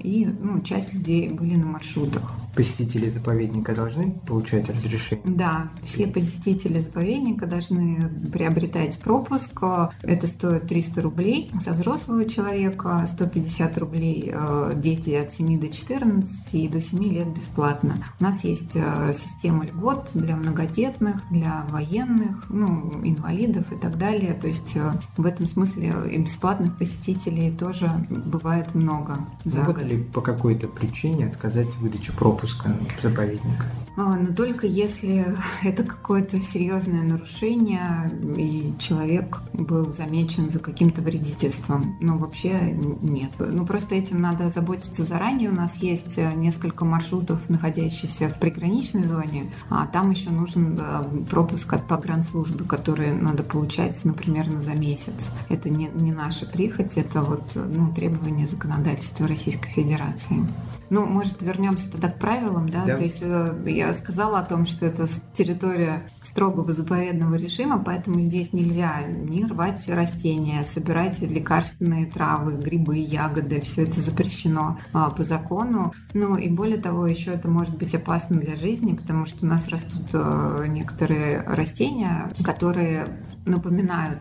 И 0.00 0.26
ну, 0.26 0.60
часть 0.60 0.92
людей 0.92 1.30
были 1.30 1.56
на 1.56 1.66
маршрутах. 1.66 2.43
Посетители 2.54 3.08
заповедника 3.08 3.74
должны 3.74 4.12
получать 4.26 4.68
разрешение? 4.68 5.24
Да, 5.24 5.70
все 5.82 6.06
посетители 6.06 6.78
заповедника 6.78 7.46
должны 7.46 8.08
приобретать 8.32 8.98
пропуск. 8.98 9.60
Это 10.02 10.26
стоит 10.28 10.68
300 10.68 11.02
рублей 11.02 11.50
за 11.60 11.72
взрослого 11.72 12.24
человека, 12.26 13.08
150 13.10 13.78
рублей 13.78 14.30
э, 14.32 14.72
дети 14.76 15.10
от 15.10 15.32
7 15.32 15.60
до 15.60 15.68
14 15.68 16.54
и 16.54 16.68
до 16.68 16.80
7 16.80 17.02
лет 17.02 17.28
бесплатно. 17.28 17.96
У 18.20 18.22
нас 18.22 18.44
есть 18.44 18.76
э, 18.76 19.12
система 19.14 19.66
льгот 19.66 20.10
для 20.14 20.36
многодетных, 20.36 21.22
для 21.30 21.66
военных, 21.70 22.44
ну, 22.50 23.00
инвалидов 23.02 23.72
и 23.72 23.76
так 23.76 23.98
далее. 23.98 24.34
То 24.34 24.46
есть 24.46 24.76
э, 24.76 24.92
в 25.16 25.26
этом 25.26 25.48
смысле 25.48 25.94
и 26.12 26.18
бесплатных 26.18 26.78
посетителей 26.78 27.50
тоже 27.50 27.90
бывает 28.08 28.76
много 28.76 29.18
за 29.44 29.60
Могут 29.60 29.78
год. 29.78 29.84
ли 29.84 29.98
по 29.98 30.20
какой-то 30.20 30.68
причине 30.68 31.26
отказать 31.26 31.68
в 31.68 31.80
выдаче 31.80 32.12
пропуска 32.12 32.43
в 32.52 33.02
заповедник? 33.02 33.64
А, 33.96 34.16
но 34.16 34.34
только 34.34 34.66
если 34.66 35.36
это 35.62 35.84
какое-то 35.84 36.40
серьезное 36.40 37.02
нарушение 37.02 38.10
и 38.36 38.74
человек 38.78 39.38
был 39.52 39.92
замечен 39.94 40.50
за 40.50 40.58
каким-то 40.58 41.00
вредительством. 41.00 41.96
Но 42.00 42.18
вообще 42.18 42.72
нет. 43.02 43.30
Ну 43.38 43.64
просто 43.64 43.94
этим 43.94 44.20
надо 44.20 44.48
заботиться 44.48 45.04
заранее. 45.04 45.50
У 45.50 45.54
нас 45.54 45.76
есть 45.76 46.18
э, 46.18 46.32
несколько 46.34 46.84
маршрутов, 46.84 47.48
находящихся 47.48 48.28
в 48.28 48.40
приграничной 48.40 49.04
зоне, 49.04 49.52
а 49.70 49.86
там 49.86 50.10
еще 50.10 50.30
нужен 50.30 50.78
э, 50.80 51.24
пропуск 51.30 51.72
от 51.72 51.86
погранслужбы, 51.86 52.64
который 52.64 53.12
надо 53.12 53.42
получать, 53.42 54.04
например, 54.04 54.48
на 54.48 54.60
за 54.60 54.72
месяц. 54.72 55.30
Это 55.48 55.70
не, 55.70 55.88
не 55.94 56.12
наша 56.12 56.46
прихоть, 56.46 56.96
это 56.96 57.22
вот 57.22 57.44
ну, 57.54 57.92
требование 57.92 58.46
законодательства 58.46 59.28
Российской 59.28 59.70
Федерации. 59.70 60.46
Ну, 60.90 61.06
может, 61.06 61.40
вернемся 61.40 61.90
тогда 61.90 62.08
к 62.08 62.18
правилам, 62.18 62.68
да? 62.68 62.84
да? 62.84 62.96
То 62.96 63.04
есть 63.04 63.18
э, 63.20 63.64
я 63.66 63.92
сказала 63.94 64.40
о 64.40 64.44
том, 64.44 64.66
что 64.66 64.86
это 64.86 65.06
территория 65.34 66.06
строгого 66.22 66.72
заповедного 66.72 67.36
режима, 67.36 67.82
поэтому 67.82 68.20
здесь 68.20 68.52
нельзя 68.52 69.02
не 69.02 69.44
рвать 69.44 69.88
растения, 69.88 70.64
собирать 70.64 71.20
лекарственные 71.20 72.06
травы, 72.06 72.56
грибы, 72.56 72.98
ягоды, 72.98 73.60
все 73.60 73.84
это 73.84 74.00
запрещено 74.00 74.78
а, 74.92 75.10
по 75.10 75.24
закону. 75.24 75.92
Ну 76.12 76.36
и 76.36 76.48
более 76.48 76.78
того, 76.78 77.06
еще 77.06 77.32
это 77.32 77.48
может 77.48 77.76
быть 77.76 77.94
опасно 77.94 78.38
для 78.38 78.54
жизни, 78.54 78.94
потому 78.94 79.26
что 79.26 79.44
у 79.44 79.48
нас 79.48 79.68
растут 79.68 80.10
а, 80.12 80.64
некоторые 80.64 81.42
растения, 81.42 82.32
которые 82.44 83.06
напоминают 83.46 84.20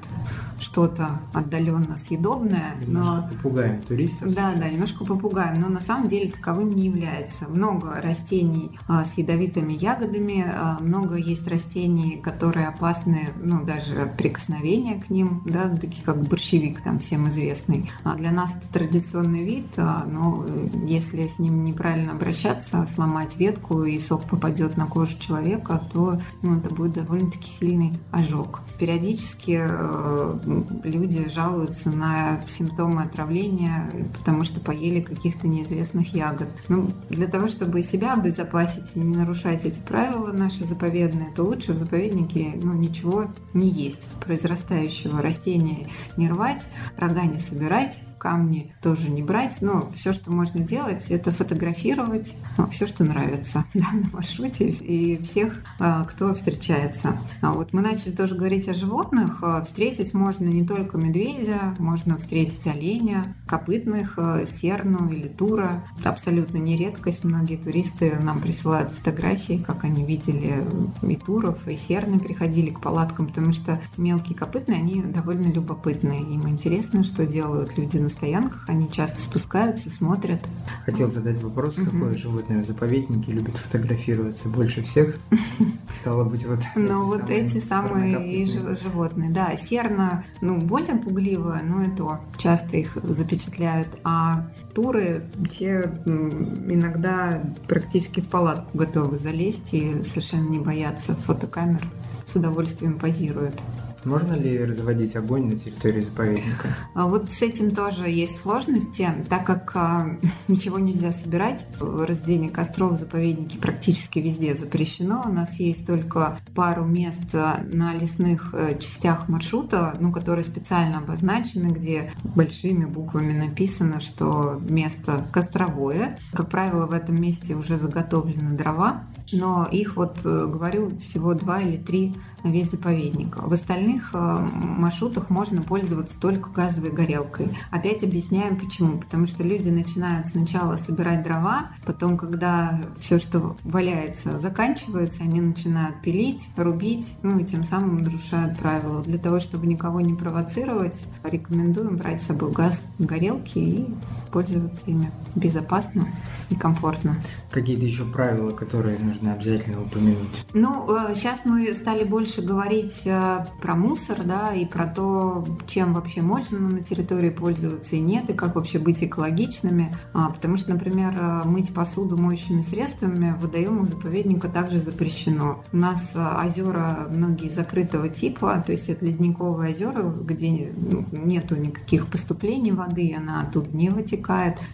что-то 0.64 1.20
отдаленно 1.34 1.98
съедобное. 1.98 2.76
Немножко 2.82 3.12
но... 3.12 3.30
попугаем 3.30 3.82
туристов. 3.82 4.34
Да, 4.34 4.52
сейчас. 4.52 4.62
да, 4.62 4.70
немножко 4.70 5.06
попугаем, 5.06 5.60
но 5.60 5.68
на 5.70 5.82
самом 5.82 6.08
деле 6.08 6.32
таковым 6.32 6.74
не 6.74 6.86
является. 6.86 7.48
Много 7.48 8.02
растений 8.02 8.72
а, 8.88 9.06
с 9.06 9.18
ядовитыми 9.18 9.74
ягодами, 9.74 10.46
а, 10.48 10.78
много 10.80 11.16
есть 11.16 11.48
растений, 11.48 12.18
которые 12.24 12.68
опасны, 12.68 13.30
ну, 13.42 13.64
даже 13.64 14.12
прикосновение 14.18 15.02
к 15.02 15.10
ним, 15.10 15.44
да, 15.46 15.70
такие 15.70 16.04
как 16.04 16.24
борщевик, 16.24 16.82
там, 16.82 17.00
всем 17.00 17.30
известный. 17.30 17.92
А 18.04 18.16
для 18.16 18.32
нас 18.32 18.56
это 18.56 18.80
традиционный 18.80 19.44
вид, 19.44 19.66
а, 19.78 20.06
но 20.06 20.46
если 20.88 21.28
с 21.28 21.40
ним 21.40 21.64
неправильно 21.64 22.14
обращаться, 22.14 22.88
сломать 22.94 23.38
ветку 23.38 23.84
и 23.84 24.00
сок 24.00 24.24
попадет 24.24 24.78
на 24.78 24.86
кожу 24.86 25.20
человека, 25.20 25.82
то 25.92 26.22
ну, 26.42 26.58
это 26.58 26.74
будет 26.74 26.94
довольно-таки 26.94 27.48
сильный 27.48 28.00
ожог. 28.12 28.62
Периодически 28.80 29.60
э, 29.62 30.53
люди 30.84 31.30
жалуются 31.30 31.90
на 31.90 32.42
симптомы 32.48 33.04
отравления, 33.04 33.90
потому 34.18 34.44
что 34.44 34.60
поели 34.60 35.02
каких-то 35.02 35.48
неизвестных 35.48 36.14
ягод. 36.14 36.50
Ну, 36.68 36.90
для 37.10 37.28
того, 37.28 37.48
чтобы 37.48 37.84
себя 37.84 38.14
обезопасить 38.14 38.96
и 38.96 39.00
не 39.00 39.16
нарушать 39.16 39.66
эти 39.66 39.80
правила 39.80 40.32
наши 40.32 40.66
заповедные, 40.66 41.30
то 41.36 41.44
лучше 41.44 41.74
в 41.74 41.80
заповеднике 41.80 42.54
ну, 42.62 42.74
ничего 42.74 43.28
не 43.54 43.70
есть 43.70 44.08
произрастающего 44.26 45.22
растения 45.22 45.88
не 46.18 46.30
рвать, 46.30 46.70
рога 46.98 47.24
не 47.24 47.40
собирать, 47.40 48.00
камни 48.24 48.74
тоже 48.82 49.10
не 49.10 49.22
брать, 49.22 49.58
но 49.60 49.92
все, 49.98 50.14
что 50.14 50.32
можно 50.32 50.62
делать, 50.62 51.12
это 51.12 51.34
фотографировать 51.34 52.34
ну, 52.58 52.68
все, 52.68 52.86
что 52.86 53.04
нравится 53.04 53.66
да, 53.74 53.88
на 53.92 54.10
маршруте 54.14 54.70
и 54.70 55.22
всех, 55.24 55.62
а, 55.78 56.06
кто 56.06 56.34
встречается. 56.34 57.20
А 57.42 57.52
вот 57.52 57.74
мы 57.74 57.82
начали 57.82 58.14
тоже 58.14 58.36
говорить 58.36 58.70
о 58.70 58.74
животных. 58.74 59.40
А, 59.42 59.62
встретить 59.64 60.14
можно 60.14 60.46
не 60.46 60.66
только 60.66 60.98
медведя, 60.98 61.76
можно 61.80 62.18
встретить 62.18 62.66
оленя, 62.66 63.36
копытных, 63.46 64.18
серну 64.46 65.12
или 65.12 65.28
тура. 65.28 65.84
Это 66.00 66.10
абсолютно 66.10 66.58
не 66.58 66.78
редкость. 66.78 67.26
Многие 67.26 67.58
туристы 67.58 68.18
нам 68.18 68.40
присылают 68.40 68.92
фотографии, 68.92 69.62
как 69.66 69.84
они 69.84 70.06
видели 70.06 70.66
и 71.02 71.16
туров, 71.18 71.68
и 71.68 71.76
серны 71.76 72.20
приходили 72.20 72.70
к 72.70 72.80
палаткам, 72.80 73.28
потому 73.28 73.52
что 73.52 73.82
мелкие 73.98 74.38
копытные, 74.38 74.80
они 74.80 75.02
довольно 75.02 75.52
любопытные. 75.52 76.22
Им 76.22 76.48
интересно, 76.48 77.04
что 77.04 77.26
делают 77.26 77.78
люди 77.78 77.98
на 77.98 78.13
стоянках, 78.14 78.66
они 78.68 78.90
часто 78.92 79.20
спускаются, 79.20 79.90
смотрят. 79.90 80.40
Хотел 80.86 81.12
задать 81.12 81.42
вопрос, 81.42 81.78
угу. 81.78 81.92
какое 81.92 82.16
животное 82.16 82.64
в 82.64 82.66
заповеднике 82.66 83.32
любит 83.32 83.58
фотографироваться 83.58 84.50
больше 84.50 84.82
всех? 84.84 85.18
Стало 85.90 86.24
быть, 86.24 86.46
вот 86.46 86.60
Ну, 86.76 87.06
вот 87.06 87.30
эти 87.30 87.60
самые 87.60 88.46
животные, 88.46 89.30
да. 89.30 89.56
Серна, 89.58 90.24
ну, 90.42 90.60
более 90.60 90.96
пугливая, 90.96 91.62
но 91.64 91.84
и 91.84 91.90
то 91.90 92.20
часто 92.38 92.78
их 92.78 92.98
запечатляют. 93.04 93.90
А 94.04 94.48
туры, 94.74 95.30
те 95.50 95.92
иногда 96.06 97.44
практически 97.68 98.22
в 98.22 98.28
палатку 98.28 98.78
готовы 98.78 99.18
залезть 99.18 99.74
и 99.74 100.04
совершенно 100.04 100.50
не 100.50 100.60
боятся 100.60 101.16
фотокамер, 101.16 101.88
с 102.26 102.36
удовольствием 102.36 103.00
позируют. 103.00 103.60
Можно 104.06 104.34
ли 104.34 104.64
разводить 104.64 105.16
огонь 105.16 105.46
на 105.46 105.60
территории 105.60 106.02
заповедника? 106.02 106.68
А 106.94 107.08
вот 107.08 107.32
с 107.32 107.42
этим 107.42 107.72
тоже 107.72 108.10
есть 108.10 108.40
сложности, 108.40 109.10
так 109.30 109.46
как 109.46 109.72
а, 109.76 110.18
ничего 110.48 110.80
нельзя 110.80 111.12
собирать. 111.12 111.66
Разведение 111.80 112.50
костров 112.50 112.94
в 112.94 113.00
заповеднике 113.00 113.58
практически 113.58 114.20
везде 114.20 114.54
запрещено. 114.54 115.24
У 115.26 115.32
нас 115.32 115.60
есть 115.60 115.86
только 115.86 116.38
пару 116.56 116.86
мест 116.86 117.34
на 117.34 117.94
лесных 117.94 118.54
э, 118.54 118.78
частях 118.80 119.28
маршрута, 119.30 119.96
ну, 120.00 120.12
которые 120.12 120.44
специально 120.44 121.00
обозначены, 121.00 121.68
где 121.68 122.12
большими 122.24 122.86
буквами 122.86 123.34
написано, 123.34 124.00
что 124.00 124.62
место 124.68 125.26
костровое. 125.32 126.20
Как 126.34 126.50
правило, 126.50 126.86
в 126.88 126.92
этом 126.92 127.20
месте 127.22 127.56
уже 127.56 127.78
заготовлены 127.78 128.56
дрова, 128.58 129.04
но 129.34 129.68
их 129.70 129.96
вот, 129.96 130.18
э, 130.24 130.48
говорю, 130.48 130.98
всего 131.00 131.34
два 131.34 131.62
или 131.62 131.78
три 131.78 132.16
на 132.44 132.50
весь 132.50 132.72
заповедник. 132.72 133.38
В 133.38 133.54
остальных 133.54 134.12
э, 134.14 134.48
маршрутах 134.54 135.30
можно 135.30 135.62
пользоваться 135.62 136.20
только 136.20 136.50
газовой 136.50 136.92
горелкой. 136.92 137.50
Опять 137.72 138.04
объясняем 138.04 138.60
почему. 138.60 139.00
Потому 139.00 139.28
что 139.28 139.44
люди 139.44 139.70
начинают 139.70 140.28
сначала 140.28 140.78
собирать 140.78 141.24
дрова, 141.24 141.72
потом, 141.86 142.18
когда 142.18 142.82
все, 143.00 143.18
что 143.18 143.56
валяется, 143.64 144.40
заканчивается, 144.40 145.24
они 145.24 145.42
начинают 145.42 146.02
пилить, 146.02 146.50
рубить, 146.58 147.18
ну 147.24 147.40
и 147.40 147.46
тем 147.46 147.64
самым 147.64 148.04
нарушают 148.04 148.58
правила. 148.58 149.02
Для 149.02 149.18
того, 149.18 149.40
чтобы 149.40 149.66
никого 149.68 150.02
не 150.02 150.14
провоцировать, 150.14 151.04
рекомендуем 151.24 151.96
брать 151.96 152.22
с 152.22 152.28
собой 152.28 152.52
газ 152.52 152.84
горелки 153.00 153.58
и 153.58 153.96
пользоваться 154.34 154.84
ими 154.88 155.12
безопасно 155.36 156.08
и 156.50 156.56
комфортно. 156.56 157.16
Какие-то 157.52 157.86
еще 157.86 158.06
правила, 158.06 158.52
которые 158.52 158.98
нужно 158.98 159.34
обязательно 159.34 159.82
упомянуть? 159.82 160.46
Ну, 160.54 160.88
сейчас 161.14 161.42
э, 161.46 161.50
мы 161.50 161.74
стали 161.76 162.04
больше 162.04 162.42
говорить 162.42 163.04
э, 163.06 163.46
про 163.62 163.76
мусор, 163.76 164.24
да, 164.24 164.54
и 164.54 164.66
про 164.66 164.88
то, 164.88 165.46
чем 165.68 165.94
вообще 165.94 166.22
можно 166.22 166.60
на 166.60 166.84
территории 166.84 167.30
пользоваться 167.30 167.96
и 167.96 168.00
нет, 168.00 168.30
и 168.30 168.34
как 168.34 168.56
вообще 168.56 168.80
быть 168.80 169.04
экологичными. 169.04 169.96
А, 170.14 170.30
потому 170.30 170.58
что, 170.58 170.72
например, 170.72 171.14
э, 171.16 171.48
мыть 171.48 171.74
посуду 171.74 172.18
моющими 172.18 172.62
средствами 172.64 173.36
в 173.38 173.42
водоемах 173.42 173.88
заповедника 173.88 174.50
также 174.50 174.80
запрещено. 174.80 175.64
У 175.72 175.78
нас 175.78 176.16
озера 176.16 177.08
многие 177.10 177.50
закрытого 177.50 178.10
типа, 178.10 178.64
то 178.66 178.72
есть 178.72 178.90
это 178.90 179.06
ледниковые 179.06 179.72
озера, 179.72 180.04
где 180.04 180.74
ну, 180.76 181.06
нету 181.12 181.56
никаких 181.56 182.08
поступлений 182.08 182.72
воды, 182.72 183.14
она 183.16 183.42
оттуда 183.42 183.70
не 183.76 183.90
вытекает. 183.90 184.23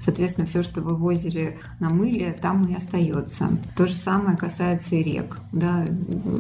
Соответственно, 0.04 0.48
все, 0.48 0.64
что 0.64 0.82
вы 0.82 0.96
в 0.96 1.04
озере 1.04 1.58
намыли, 1.80 2.38
там 2.42 2.66
и 2.66 2.76
остается. 2.76 3.50
То 3.76 3.88
же 3.88 3.96
самое 3.96 4.38
касается 4.38 4.96
и 4.96 5.04
рек. 5.04 5.38
Да? 5.52 5.86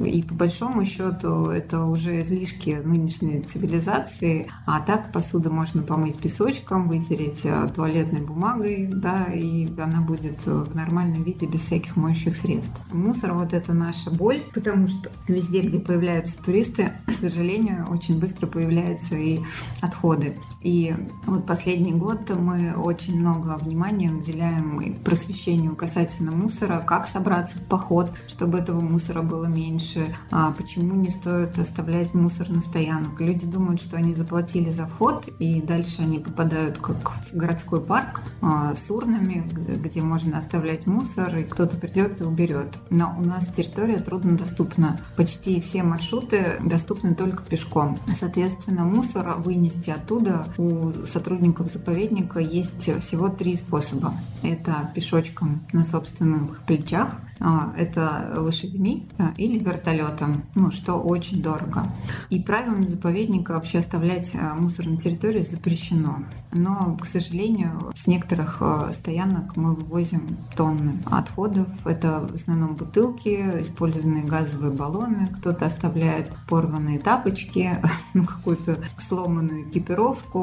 И 0.06 0.24
по 0.24 0.34
большому 0.34 0.86
счету 0.86 1.48
это 1.48 1.86
уже 1.86 2.22
излишки 2.22 2.82
нынешней 2.84 3.41
цивилизации. 3.41 4.50
А 4.65 4.80
так 4.82 5.12
посуду 5.12 5.52
можно 5.52 5.82
помыть 5.82 6.17
песочком, 6.17 6.88
вытереть 6.88 7.41
э, 7.43 7.69
туалетной 7.76 8.22
бумагой, 8.22 8.88
да, 8.88 9.26
и 9.26 9.67
она 9.80 10.02
будет 10.02 10.45
в 10.45 10.76
нормальном 10.76 11.24
виде 11.24 11.45
без 11.45 11.62
всяких 11.62 11.95
моющих 11.95 12.36
средств. 12.36 12.72
Мусор 12.91 13.34
вот 13.34 13.54
это 13.54 13.74
наша 13.74 14.12
боль, 14.12 14.43
потому 14.54 14.88
что 14.88 15.12
везде, 15.28 15.62
где 15.62 15.80
появляются 15.80 16.41
туристы, 16.43 16.93
к 17.06 17.12
сожалению, 17.12 17.88
очень 17.89 18.19
быстро 18.19 18.48
появляются 18.48 19.15
и 19.15 19.39
отходы. 19.82 20.38
И 20.62 20.95
вот 21.26 21.45
последний 21.45 21.93
год 21.93 22.30
мы 22.30 22.74
очень 22.99 23.17
много 23.17 23.57
внимания 23.57 24.12
уделяем 24.12 24.95
просвещению 25.05 25.73
касательно 25.77 26.31
мусора, 26.31 26.83
как 26.85 27.07
собраться 27.07 27.57
в 27.57 27.62
поход, 27.63 28.12
чтобы 28.27 28.57
этого 28.57 28.81
мусора 28.81 29.21
было 29.21 29.45
меньше, 29.45 30.13
а 30.31 30.51
почему 30.51 30.95
не 30.95 31.09
стоит 31.09 31.57
оставлять 31.57 32.13
мусор 32.13 32.49
на 32.49 32.59
стоянок. 32.59 33.21
Люди 33.21 33.45
думают, 33.45 33.79
что 33.79 33.95
они 33.95 34.13
заплатили 34.13 34.69
за 34.69 34.85
вход, 34.85 35.29
и 35.39 35.62
дальше 35.62 36.01
они 36.01 36.19
попадают 36.19 36.79
как 36.79 37.12
в 37.12 37.33
городской 37.33 37.79
парк 37.79 38.21
а, 38.41 38.75
с 38.75 38.91
урнами, 38.91 39.49
где 39.81 40.01
можно 40.01 40.38
оставлять 40.38 40.85
мусор, 40.85 41.38
и 41.38 41.43
кто-то 41.43 41.77
придет 41.77 42.19
и 42.19 42.25
уберет. 42.25 42.75
Но 42.89 43.15
у 43.17 43.21
нас 43.21 43.47
территория 43.47 43.99
труднодоступна. 43.99 44.99
Почти 45.15 45.62
все 45.62 45.83
маршруты 45.83 46.57
доступны 46.65 47.15
только 47.15 47.43
пешком. 47.43 47.97
Соответственно, 48.19 48.83
мусор 48.83 49.35
вынести 49.38 49.89
оттуда 49.89 50.47
у 50.57 50.91
сотрудников 51.05 51.71
заповедника 51.71 52.39
есть 52.39 52.88
всего 52.99 53.30
три 53.30 53.56
способа. 53.56 54.13
Это 54.41 54.91
пешочком 54.95 55.62
на 55.73 55.84
собственных 55.84 56.62
плечах, 56.63 57.10
а, 57.39 57.73
это 57.78 58.34
лошадьми 58.36 59.08
а, 59.17 59.32
или 59.38 59.60
вертолетом, 59.60 60.43
ну, 60.56 60.71
что 60.71 60.95
очень 60.95 61.41
дорого. 61.41 61.84
И 62.30 62.39
правилами 62.39 62.86
заповедника 62.86 63.54
вообще 63.54 63.78
оставлять 63.78 64.32
а, 64.34 64.56
мусор 64.56 64.88
на 64.88 64.97
территории 64.97 65.43
запрещено. 65.43 66.23
Но, 66.51 66.97
к 66.99 67.05
сожалению, 67.05 67.91
с 67.95 68.07
некоторых 68.07 68.62
стоянок 68.91 69.55
мы 69.55 69.75
вывозим 69.75 70.38
тонны 70.55 70.97
отходов. 71.05 71.67
Это 71.85 72.27
в 72.31 72.35
основном 72.35 72.75
бутылки, 72.75 73.62
использованные 73.62 74.23
газовые 74.23 74.71
баллоны, 74.71 75.27
кто-то 75.39 75.65
оставляет 75.65 76.31
порванные 76.47 76.99
тапочки, 76.99 77.77
ну, 78.13 78.25
какую-то 78.25 78.79
сломанную 78.97 79.69
экипировку, 79.69 80.39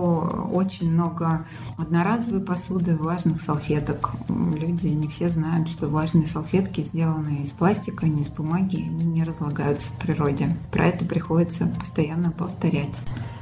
очень 0.53 0.92
много 0.92 1.47
одноразовой 1.77 2.40
посуды, 2.40 2.97
влажных 2.97 3.40
салфеток. 3.40 4.12
Люди 4.29 4.88
не 4.88 5.09
все 5.09 5.29
знают, 5.29 5.69
что 5.69 5.88
влажные 5.88 6.27
салфетки 6.27 6.83
сделаны 6.83 7.42
из 7.42 7.51
пластика, 7.51 8.07
не 8.07 8.23
из 8.23 8.29
бумаги, 8.29 8.77
они 8.77 9.05
не 9.05 9.25
разлагаются 9.25 9.90
в 9.92 9.99
природе. 9.99 10.57
Про 10.71 10.87
это 10.87 11.05
приходится 11.05 11.66
постоянно 11.66 12.31
повторять. 12.31 12.95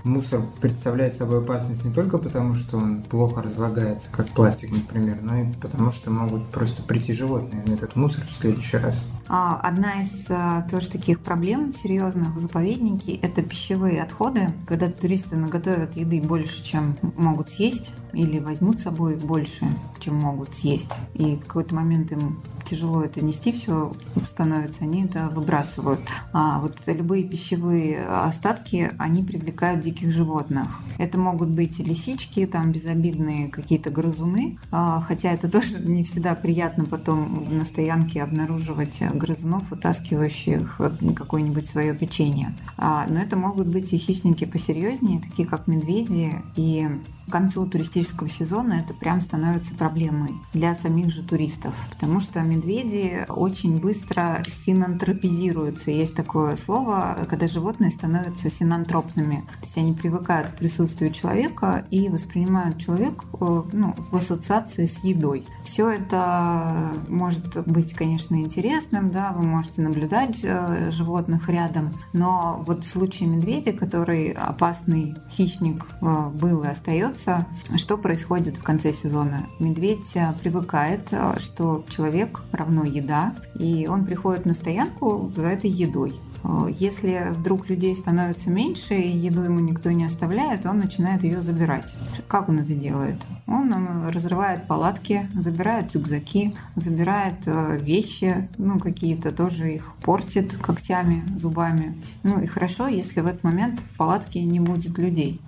Мусор 0.04 0.42
представляет 0.60 1.16
собой 1.16 1.38
опасность 1.38 1.82
не 1.82 1.90
только 1.90 2.18
потому, 2.18 2.54
что 2.54 2.76
он 2.76 3.02
плохо 3.02 3.40
разлагается, 3.40 4.10
как 4.12 4.28
пластик, 4.28 4.70
например, 4.70 5.20
но 5.22 5.36
и 5.38 5.52
потому, 5.54 5.92
что 5.92 6.10
могут 6.10 6.46
просто 6.48 6.82
прийти 6.82 7.14
животные 7.14 7.64
на 7.66 7.72
этот 7.72 7.96
мусор 7.96 8.26
в 8.26 8.34
следующий 8.34 8.76
раз. 8.76 9.02
А, 9.28 9.58
одна 9.62 10.02
из 10.02 10.26
а, 10.28 10.68
тоже 10.70 10.90
таких 10.90 11.20
проблем 11.20 11.72
серьезных 11.72 12.34
в 12.34 12.40
заповеднике– 12.40 13.14
это 13.22 13.40
пищевые 13.40 14.02
отходы. 14.02 14.52
Когда 14.66 14.90
туристы 14.90 15.36
наготовят 15.36 15.96
еды 15.96 16.20
больше, 16.20 16.62
чем 16.62 16.98
могут 17.16 17.48
съесть, 17.48 17.94
или 18.12 18.40
возьмут 18.40 18.80
с 18.80 18.82
собой 18.82 19.16
больше, 19.16 19.66
чем 20.00 20.16
могут 20.16 20.54
съесть, 20.54 20.92
и 21.14 21.36
в 21.36 21.46
какой-то 21.46 21.74
момент 21.74 22.12
им 22.12 22.42
тяжело 22.64 23.02
это 23.02 23.24
нести, 23.24 23.52
все 23.52 23.94
становится, 24.26 24.84
они 24.84 25.04
это 25.04 25.28
выбрасывают. 25.28 26.00
А 26.32 26.60
вот 26.60 26.76
любые 26.86 27.24
пищевые 27.24 28.04
остатки, 28.06 28.92
они 28.98 29.22
привлекают 29.22 29.80
диких 29.80 30.12
животных. 30.12 30.80
Это 30.98 31.18
могут 31.18 31.50
быть 31.50 31.78
лисички, 31.78 32.46
там 32.46 32.72
безобидные 32.72 33.48
какие-то 33.48 33.90
грызуны, 33.90 34.58
а, 34.70 35.00
хотя 35.00 35.32
это 35.32 35.48
тоже 35.50 35.78
не 35.78 36.04
всегда 36.04 36.34
приятно 36.34 36.84
потом 36.84 37.56
на 37.56 37.64
стоянке 37.64 38.22
обнаруживать 38.22 39.02
грызунов, 39.14 39.70
вытаскивающих 39.70 40.80
какое-нибудь 41.16 41.66
свое 41.68 41.94
печенье. 41.94 42.56
А, 42.76 43.06
но 43.08 43.20
это 43.20 43.36
могут 43.36 43.68
быть 43.68 43.92
и 43.92 43.98
хищники 43.98 44.44
посерьезнее, 44.44 45.20
такие 45.20 45.46
как 45.46 45.66
медведи 45.66 46.42
и 46.56 46.88
к 47.26 47.32
концу 47.32 47.66
туристического 47.66 48.28
сезона 48.28 48.74
это 48.74 48.94
прям 48.94 49.20
становится 49.20 49.74
проблемой 49.74 50.34
для 50.52 50.74
самих 50.74 51.10
же 51.10 51.22
туристов, 51.22 51.74
потому 51.90 52.20
что 52.20 52.40
медведи 52.40 53.26
очень 53.28 53.80
быстро 53.80 54.42
синантропизируются. 54.46 55.90
Есть 55.90 56.14
такое 56.14 56.56
слово, 56.56 57.26
когда 57.28 57.46
животные 57.46 57.90
становятся 57.90 58.50
синантропными. 58.50 59.44
То 59.60 59.66
есть 59.66 59.78
они 59.78 59.92
привыкают 59.92 60.48
к 60.48 60.56
присутствию 60.56 61.10
человека 61.12 61.86
и 61.90 62.08
воспринимают 62.08 62.78
человека 62.78 63.24
э, 63.40 63.62
ну, 63.72 63.94
в 63.96 64.16
ассоциации 64.16 64.86
с 64.86 65.02
едой. 65.04 65.46
Все 65.64 65.90
это 65.90 66.92
может 67.08 67.66
быть, 67.66 67.94
конечно, 67.94 68.36
интересным, 68.36 69.10
да, 69.10 69.32
вы 69.32 69.42
можете 69.44 69.82
наблюдать 69.82 70.40
э, 70.42 70.90
животных 70.90 71.48
рядом, 71.48 71.98
но 72.12 72.62
вот 72.66 72.84
в 72.84 72.88
случае 72.88 73.28
медведя, 73.28 73.72
который 73.72 74.30
опасный 74.32 75.16
хищник 75.30 75.86
э, 76.00 76.30
был 76.30 76.64
и 76.64 76.68
остается, 76.68 77.13
остается. 77.14 77.46
Что 77.76 77.96
происходит 77.96 78.56
в 78.56 78.62
конце 78.62 78.92
сезона? 78.92 79.46
Медведь 79.58 80.14
э, 80.14 80.32
привыкает, 80.42 81.08
э, 81.10 81.38
что 81.38 81.84
человек 81.88 82.42
равно 82.52 82.84
еда, 82.84 83.34
и 83.58 83.86
он 83.86 84.04
приходит 84.04 84.46
на 84.46 84.54
стоянку 84.54 85.32
за 85.34 85.48
этой 85.48 85.70
едой. 85.70 86.14
Э, 86.42 86.66
если 86.70 87.28
вдруг 87.30 87.68
людей 87.68 87.94
становится 87.94 88.50
меньше, 88.50 88.94
и 88.94 89.16
еду 89.16 89.42
ему 89.42 89.60
никто 89.60 89.90
не 89.90 90.04
оставляет, 90.04 90.66
он 90.66 90.78
начинает 90.78 91.22
ее 91.22 91.40
забирать. 91.40 91.94
Как 92.28 92.48
он 92.48 92.58
это 92.58 92.74
делает? 92.74 93.16
Он 93.46 93.72
разрывает 94.08 94.66
палатки, 94.66 95.28
забирает 95.34 95.94
рюкзаки, 95.94 96.54
забирает 96.76 97.38
вещи, 97.46 98.48
ну 98.58 98.78
какие-то 98.78 99.32
тоже 99.32 99.74
их 99.74 99.92
портит 100.02 100.56
когтями, 100.56 101.24
зубами. 101.38 101.96
Ну 102.22 102.40
и 102.40 102.46
хорошо, 102.46 102.88
если 102.88 103.20
в 103.20 103.26
этот 103.26 103.44
момент 103.44 103.80
в 103.80 103.96
палатке 103.96 104.42
не 104.42 104.60
будет 104.60 104.98
людей 104.98 105.40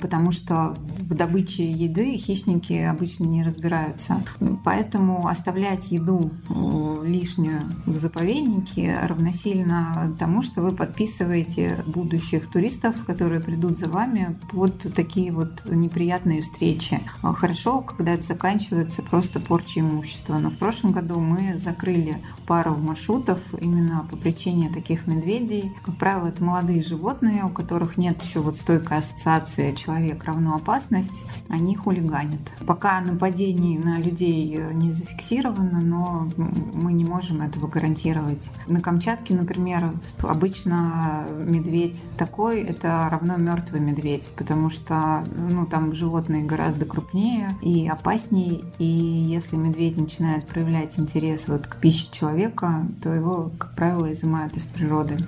потому 0.00 0.30
что 0.30 0.76
в 0.98 1.14
добыче 1.14 1.70
еды 1.70 2.16
хищники 2.16 2.74
обычно 2.74 3.24
не 3.24 3.42
разбираются. 3.42 4.22
Поэтому 4.64 5.28
оставлять 5.28 5.90
еду 5.90 6.30
э, 6.48 7.06
лишнюю 7.06 7.62
в 7.86 7.96
заповеднике 7.98 8.98
равносильно 9.02 10.14
тому, 10.18 10.42
что 10.42 10.60
вы 10.60 10.72
подписываете 10.72 11.82
будущих 11.86 12.50
туристов, 12.50 13.04
которые 13.04 13.40
придут 13.40 13.78
за 13.78 13.88
вами 13.88 14.38
под 14.50 14.94
такие 14.94 15.32
вот 15.32 15.64
неприятные 15.66 16.42
встречи. 16.42 17.00
Хорошо, 17.22 17.80
когда 17.80 18.12
это 18.12 18.24
заканчивается 18.24 19.02
просто 19.02 19.40
порчей 19.40 19.82
имущества. 19.82 20.38
Но 20.38 20.50
в 20.50 20.56
прошлом 20.56 20.92
году 20.92 21.20
мы 21.20 21.56
закрыли 21.58 22.18
пару 22.46 22.74
маршрутов 22.76 23.54
именно 23.60 24.06
по 24.10 24.16
причине 24.16 24.70
таких 24.70 25.06
медведей. 25.06 25.72
Как 25.84 25.96
правило, 25.96 26.28
это 26.28 26.42
молодые 26.42 26.82
животные, 26.82 27.44
у 27.44 27.50
которых 27.50 27.96
нет 27.96 28.22
еще 28.22 28.40
вот 28.40 28.56
стойкой 28.56 28.98
ассоциации 28.98 29.53
человек 29.76 30.24
равно 30.24 30.56
опасность, 30.56 31.22
они 31.48 31.76
хулиганят. 31.76 32.40
Пока 32.66 33.00
нападений 33.00 33.78
на 33.78 33.98
людей 33.98 34.58
не 34.72 34.90
зафиксировано, 34.90 35.80
но 35.80 36.30
мы 36.72 36.92
не 36.92 37.04
можем 37.04 37.42
этого 37.42 37.66
гарантировать. 37.66 38.48
На 38.66 38.80
Камчатке, 38.80 39.34
например, 39.34 39.92
обычно 40.22 41.24
медведь 41.38 42.02
такой, 42.16 42.62
это 42.62 43.08
равно 43.10 43.36
мертвый 43.36 43.80
медведь, 43.80 44.32
потому 44.36 44.70
что 44.70 45.24
ну, 45.36 45.66
там 45.66 45.94
животные 45.94 46.44
гораздо 46.44 46.84
крупнее 46.84 47.54
и 47.62 47.88
опаснее, 47.88 48.62
и 48.78 48.84
если 48.84 49.56
медведь 49.56 49.96
начинает 49.96 50.46
проявлять 50.46 50.98
интерес 50.98 51.48
вот 51.48 51.66
к 51.66 51.76
пище 51.76 52.08
человека, 52.10 52.86
то 53.02 53.12
его, 53.12 53.50
как 53.58 53.74
правило, 53.74 54.12
изымают 54.12 54.56
из 54.56 54.64
природы. 54.64 55.18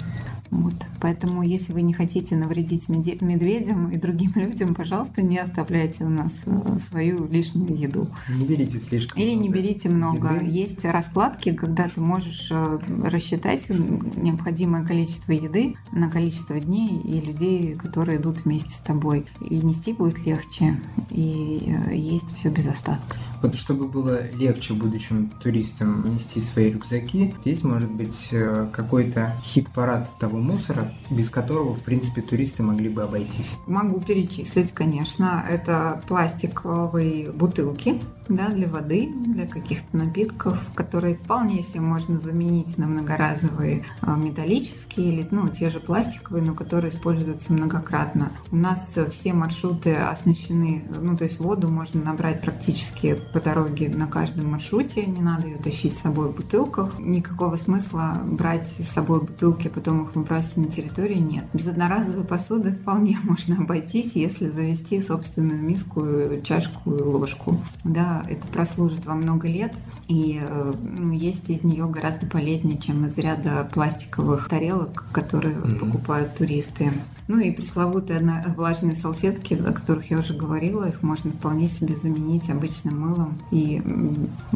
Вот. 0.51 0.75
Поэтому, 1.01 1.43
если 1.43 1.73
вы 1.73 1.83
не 1.83 1.93
хотите 1.93 2.37
навредить 2.37 2.89
медведям 2.89 3.91
и 3.91 3.97
другим 3.97 4.33
людям, 4.35 4.75
пожалуйста, 4.75 5.23
не 5.23 5.39
оставляйте 5.39 6.05
у 6.05 6.09
нас 6.09 6.45
э, 6.47 6.79
свою 6.81 7.27
лишнюю 7.27 7.77
еду. 7.77 8.09
Не 8.29 8.45
берите 8.45 8.79
слишком 8.79 9.21
Или 9.21 9.33
много 9.33 9.43
не 9.43 9.49
берите 9.51 9.89
много. 9.89 10.35
Еды. 10.35 10.47
Есть 10.47 10.85
раскладки, 10.85 11.53
когда 11.53 11.89
ты 11.89 12.01
можешь 12.01 12.49
э, 12.51 12.79
рассчитать 13.05 13.69
необходимое 13.69 14.85
количество 14.85 15.33
еды 15.33 15.77
на 15.93 16.11
количество 16.11 16.59
дней 16.59 17.01
и 17.01 17.21
людей, 17.21 17.75
которые 17.75 18.19
идут 18.19 18.45
вместе 18.45 18.71
с 18.71 18.79
тобой. 18.79 19.27
И 19.41 19.57
нести 19.57 19.93
будет 19.93 20.25
легче, 20.27 20.81
и 21.11 21.75
э, 21.89 21.95
есть 21.95 22.35
все 22.35 22.51
без 22.51 22.67
остатка. 22.69 23.17
Вот 23.47 23.55
чтобы 23.55 23.87
было 23.87 24.29
легче 24.33 24.75
будущим 24.75 25.31
туристам 25.41 26.13
нести 26.13 26.41
свои 26.41 26.69
рюкзаки, 26.69 27.33
здесь 27.43 27.63
может 27.63 27.89
быть 27.89 28.29
какой-то 28.73 29.41
хит-парад 29.45 30.13
того 30.19 30.39
мусора, 30.39 30.93
без 31.11 31.31
которого, 31.31 31.77
в 31.77 31.81
принципе, 31.81 32.23
туристы 32.23 32.65
могли 32.65 32.89
бы 32.89 33.05
обойтись? 33.05 33.57
Могу 33.69 34.01
перечислить, 34.01 34.73
конечно. 34.73 35.47
Это 35.49 36.03
пластиковые 36.09 37.31
бутылки, 37.31 38.01
да, 38.29 38.49
для 38.49 38.69
воды, 38.69 39.09
для 39.27 39.47
каких-то 39.47 39.97
напитков, 39.97 40.71
которые 40.75 41.15
вполне 41.17 41.63
себе 41.63 41.81
можно 41.81 42.19
заменить 42.19 42.79
на 42.79 42.87
многоразовые 42.87 43.85
а, 44.01 44.17
металлические 44.17 45.13
или 45.13 45.29
ну, 45.31 45.49
те 45.49 45.69
же 45.69 45.81
пластиковые, 45.81 46.45
но 46.45 46.55
которые 46.55 46.91
используются 46.93 47.53
многократно. 47.53 48.31
У 48.51 48.57
нас 48.57 48.95
все 49.11 49.33
маршруты 49.33 49.95
оснащены, 49.95 50.85
ну 51.01 51.17
то 51.17 51.25
есть 51.25 51.39
воду 51.39 51.69
можно 51.69 52.03
набрать 52.03 52.41
практически 52.41 53.19
по 53.33 53.41
дороге 53.41 53.89
на 53.89 54.07
каждом 54.07 54.51
маршруте, 54.51 55.07
не 55.07 55.21
надо 55.21 55.47
ее 55.47 55.57
тащить 55.57 55.97
с 55.99 56.03
собой 56.03 56.29
в 56.29 56.37
бутылках. 56.37 56.99
Никакого 56.99 57.57
смысла 57.57 58.21
брать 58.25 58.67
с 58.67 58.89
собой 58.89 59.21
бутылки, 59.21 59.69
потом 59.69 60.05
их 60.05 60.15
выбрасывать 60.15 60.57
на 60.57 60.67
территории 60.67 61.19
нет. 61.19 61.45
Без 61.53 61.69
одноразовой 61.69 62.25
посуды 62.25 62.73
вполне 62.73 63.19
можно 63.25 63.57
обойтись, 63.57 64.15
если 64.15 64.49
завести 64.49 65.01
собственную 65.01 65.63
миску, 65.63 66.05
чашку 66.43 66.95
и 66.95 67.03
ложку. 67.03 67.61
Да, 67.85 68.16
это 68.29 68.47
прослужит 68.49 69.05
во 69.05 69.15
много 69.15 69.49
лет, 69.49 69.75
и 70.09 70.41
э, 70.41 70.73
ну, 70.83 71.13
есть 71.13 71.51
из 71.51 71.65
нее 71.65 71.87
гораздо 71.87 72.27
полезнее, 72.27 72.79
чем 72.79 73.05
из 73.07 73.19
ряда 73.19 73.69
пластиковых 73.73 74.49
тарелок, 74.49 75.05
которые 75.13 75.57
mm-hmm. 75.57 75.79
покупают 75.79 76.37
туристы. 76.37 76.93
Ну 77.29 77.39
и 77.39 77.51
пресловутые 77.51 78.55
влажные 78.57 78.95
салфетки, 78.95 79.55
о 79.55 79.73
которых 79.73 80.11
я 80.11 80.19
уже 80.19 80.35
говорила, 80.35 80.85
их 80.85 81.03
можно 81.03 81.33
вполне 81.33 81.67
себе 81.67 81.97
заменить 81.97 82.49
обычным 82.51 83.01
мылом 83.01 83.39
и 83.51 83.83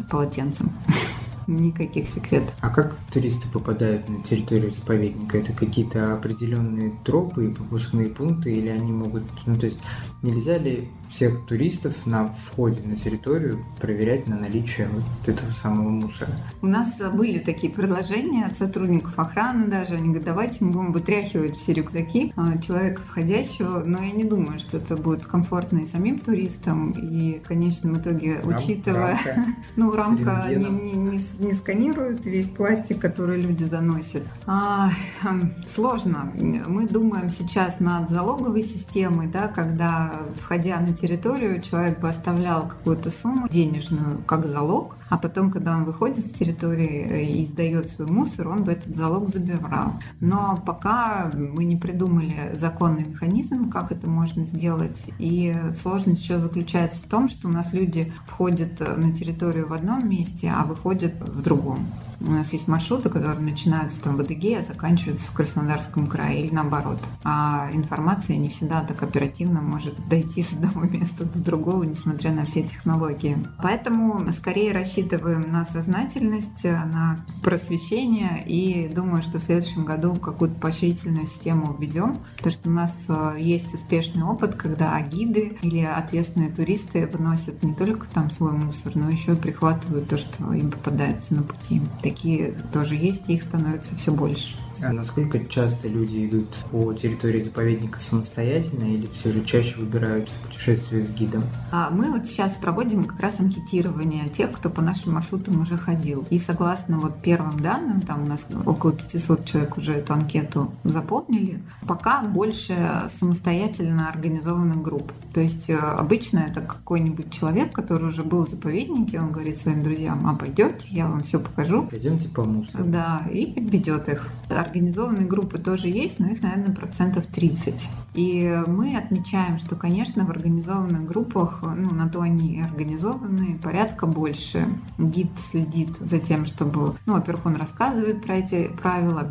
полотенцем. 0.09 0.71
никаких 1.47 2.07
секретов. 2.07 2.53
А 2.61 2.69
как 2.69 2.95
туристы 3.11 3.47
попадают 3.49 4.07
на 4.09 4.21
территорию 4.23 4.71
заповедника? 4.71 5.37
Это 5.37 5.53
какие-то 5.53 6.13
определенные 6.13 6.93
тропы 7.03 7.47
и 7.47 7.53
пропускные 7.53 8.09
пункты, 8.09 8.53
или 8.55 8.69
они 8.69 8.91
могут, 8.91 9.23
ну 9.45 9.57
то 9.57 9.65
есть 9.65 9.79
нельзя 10.21 10.57
ли 10.57 10.89
всех 11.11 11.45
туристов 11.45 12.05
на 12.05 12.29
входе 12.29 12.81
на 12.83 12.95
территорию 12.95 13.63
проверять 13.79 14.27
на 14.27 14.37
наличие 14.37 14.87
вот 14.87 15.03
этого 15.27 15.51
самого 15.51 15.89
мусора? 15.89 16.31
У 16.61 16.67
нас 16.67 16.99
были 17.13 17.39
такие 17.39 17.71
предложения 17.71 18.45
от 18.45 18.57
сотрудников 18.57 19.19
охраны 19.19 19.67
даже, 19.67 19.95
они 19.95 20.07
говорят, 20.07 20.25
давайте 20.25 20.63
мы 20.63 20.71
будем 20.71 20.93
вытряхивать 20.93 21.57
все 21.57 21.73
рюкзаки 21.73 22.33
а, 22.35 22.57
человека 22.59 23.01
входящего, 23.01 23.83
но 23.83 24.01
я 24.01 24.11
не 24.11 24.23
думаю, 24.23 24.57
что 24.57 24.77
это 24.77 24.95
будет 24.95 25.25
комфортно 25.25 25.79
и 25.79 25.85
самим 25.85 26.19
туристам, 26.19 26.91
и 26.91 27.39
в 27.39 27.47
конечном 27.47 27.97
итоге, 27.97 28.39
учитывая, 28.43 29.17
рамка 29.25 29.45
ну 29.75 29.93
рамка 29.93 30.45
не, 30.49 30.65
не, 30.65 30.93
не, 30.93 31.19
не 31.39 31.53
сканирует 31.53 32.25
весь 32.25 32.47
пластик, 32.47 32.99
который 32.99 33.41
люди 33.41 33.63
заносят. 33.63 34.23
А, 34.45 34.89
хм, 35.21 35.51
сложно. 35.67 36.31
Мы 36.35 36.87
думаем 36.87 37.29
сейчас 37.29 37.79
над 37.79 38.09
залоговой 38.09 38.63
системой, 38.63 39.27
да, 39.27 39.47
когда, 39.47 40.21
входя 40.39 40.79
на 40.79 40.93
территорию, 41.01 41.61
человек 41.61 41.99
бы 41.99 42.07
оставлял 42.07 42.67
какую-то 42.67 43.09
сумму 43.11 43.49
денежную 43.49 44.19
как 44.25 44.45
залог, 44.45 44.95
а 45.09 45.17
потом, 45.17 45.51
когда 45.51 45.75
он 45.75 45.83
выходит 45.83 46.25
с 46.25 46.31
территории 46.31 47.07
э, 47.09 47.23
и 47.23 47.45
сдает 47.45 47.89
свой 47.89 48.07
мусор, 48.07 48.47
он 48.47 48.63
бы 48.63 48.73
этот 48.73 48.95
залог 48.95 49.29
забирал. 49.29 49.93
Но 50.19 50.61
пока 50.65 51.31
мы 51.33 51.65
не 51.65 51.75
придумали 51.75 52.55
законный 52.55 53.05
механизм, 53.05 53.69
как 53.69 53.91
это 53.91 54.07
можно 54.07 54.45
сделать, 54.45 55.11
и 55.17 55.55
сложность 55.75 56.21
еще 56.21 56.37
заключается 56.37 57.01
в 57.01 57.07
том, 57.07 57.27
что 57.27 57.47
у 57.47 57.51
нас 57.51 57.73
люди 57.73 58.13
входят 58.27 58.79
на 58.79 59.13
территорию 59.13 59.67
в 59.67 59.73
одном 59.73 60.07
месте, 60.07 60.53
а 60.55 60.63
выходят 60.63 61.13
в 61.19 61.41
другом. 61.41 61.87
У 62.25 62.31
нас 62.31 62.53
есть 62.53 62.67
маршруты, 62.67 63.09
которые 63.09 63.39
начинаются 63.39 63.99
там 64.01 64.17
в 64.17 64.19
Адыгее, 64.19 64.59
а 64.59 64.61
заканчиваются 64.61 65.27
в 65.27 65.33
Краснодарском 65.33 66.07
крае 66.07 66.45
или 66.45 66.53
наоборот. 66.53 66.99
А 67.23 67.69
информация 67.73 68.37
не 68.37 68.49
всегда 68.49 68.83
так 68.83 69.01
оперативно 69.01 69.61
может 69.61 69.95
дойти 70.07 70.41
с 70.43 70.53
одного 70.53 70.81
места 70.81 71.25
до 71.25 71.39
другого, 71.39 71.83
несмотря 71.83 72.31
на 72.31 72.45
все 72.45 72.63
технологии. 72.63 73.37
Поэтому 73.61 74.31
скорее 74.31 74.71
рассчитываем 74.71 75.51
на 75.51 75.65
сознательность, 75.65 76.63
на 76.63 77.25
просвещение 77.43 78.43
и 78.45 78.87
думаю, 78.87 79.21
что 79.21 79.39
в 79.39 79.43
следующем 79.43 79.85
году 79.85 80.15
какую-то 80.15 80.59
поощрительную 80.59 81.25
систему 81.25 81.75
введем, 81.77 82.19
потому 82.37 82.51
что 82.51 82.69
у 82.69 82.73
нас 82.73 82.95
э, 83.07 83.35
есть 83.39 83.73
успешный 83.73 84.23
опыт, 84.23 84.55
когда 84.55 84.99
гиды 85.01 85.57
или 85.61 85.79
ответственные 85.79 86.51
туристы 86.51 87.07
выносят 87.07 87.63
не 87.63 87.73
только 87.73 88.07
там 88.07 88.29
свой 88.29 88.53
мусор, 88.53 88.93
но 88.95 89.09
еще 89.09 89.33
и 89.33 89.35
прихватывают 89.37 90.09
то, 90.09 90.17
что 90.17 90.53
им 90.53 90.71
попадается 90.71 91.33
на 91.33 91.43
пути 91.43 91.81
такие 92.11 92.53
тоже 92.73 92.95
есть, 92.95 93.29
и 93.29 93.33
их 93.33 93.43
становится 93.43 93.95
все 93.95 94.11
больше. 94.11 94.55
А 94.83 94.91
насколько 94.91 95.39
часто 95.45 95.87
люди 95.87 96.25
идут 96.25 96.47
по 96.71 96.93
территории 96.93 97.39
заповедника 97.39 97.99
самостоятельно 97.99 98.83
или 98.83 99.07
все 99.07 99.31
же 99.31 99.45
чаще 99.45 99.77
выбирают 99.77 100.29
путешествие 100.43 101.03
с 101.03 101.11
гидом? 101.11 101.43
А 101.71 101.91
мы 101.91 102.11
вот 102.11 102.25
сейчас 102.25 102.53
проводим 102.53 103.03
как 103.03 103.19
раз 103.19 103.39
анкетирование 103.39 104.29
тех, 104.29 104.51
кто 104.51 104.69
по 104.69 104.81
нашим 104.81 105.13
маршрутам 105.13 105.61
уже 105.61 105.77
ходил. 105.77 106.25
И 106.31 106.39
согласно 106.39 106.99
вот 106.99 107.21
первым 107.21 107.59
данным, 107.59 108.01
там 108.01 108.23
у 108.23 108.25
нас 108.25 108.45
около 108.65 108.93
500 108.93 109.45
человек 109.45 109.77
уже 109.77 109.93
эту 109.93 110.13
анкету 110.13 110.71
заполнили, 110.83 111.61
пока 111.87 112.23
больше 112.23 113.07
самостоятельно 113.19 114.09
организованных 114.09 114.81
групп. 114.81 115.11
То 115.33 115.41
есть 115.41 115.69
э, 115.69 115.77
обычно 115.77 116.39
это 116.39 116.61
какой-нибудь 116.61 117.31
человек, 117.31 117.71
который 117.73 118.09
уже 118.09 118.23
был 118.23 118.45
в 118.45 118.49
заповеднике, 118.49 119.19
он 119.19 119.31
говорит 119.31 119.57
своим 119.57 119.83
друзьям, 119.83 120.27
а 120.27 120.35
пойдемте, 120.35 120.87
я 120.91 121.07
вам 121.07 121.23
все 121.23 121.39
покажу. 121.39 121.87
Пойдемте 121.87 122.27
по 122.29 122.43
мусору. 122.43 122.83
Да, 122.85 123.23
и 123.31 123.59
ведет 123.59 124.09
их 124.09 124.29
организованные 124.49 125.27
группы 125.27 125.57
тоже 125.57 125.87
есть, 125.87 126.19
но 126.19 126.27
их, 126.27 126.41
наверное, 126.41 126.75
процентов 126.75 127.25
30. 127.27 127.89
И 128.13 128.61
мы 128.67 128.97
отмечаем, 128.97 129.57
что, 129.57 129.75
конечно, 129.75 130.25
в 130.25 130.29
организованных 130.29 131.05
группах, 131.05 131.61
ну, 131.61 131.91
на 131.91 132.09
то 132.09 132.21
они 132.21 132.55
и 132.55 132.61
организованы, 132.61 133.57
порядка 133.61 134.05
больше. 134.05 134.67
Гид 134.97 135.31
следит 135.39 135.97
за 135.99 136.19
тем, 136.19 136.45
чтобы, 136.45 136.95
ну, 137.05 137.13
во-первых, 137.13 137.45
он 137.45 137.55
рассказывает 137.55 138.21
про 138.21 138.35
эти 138.35 138.67
правила, 138.67 139.27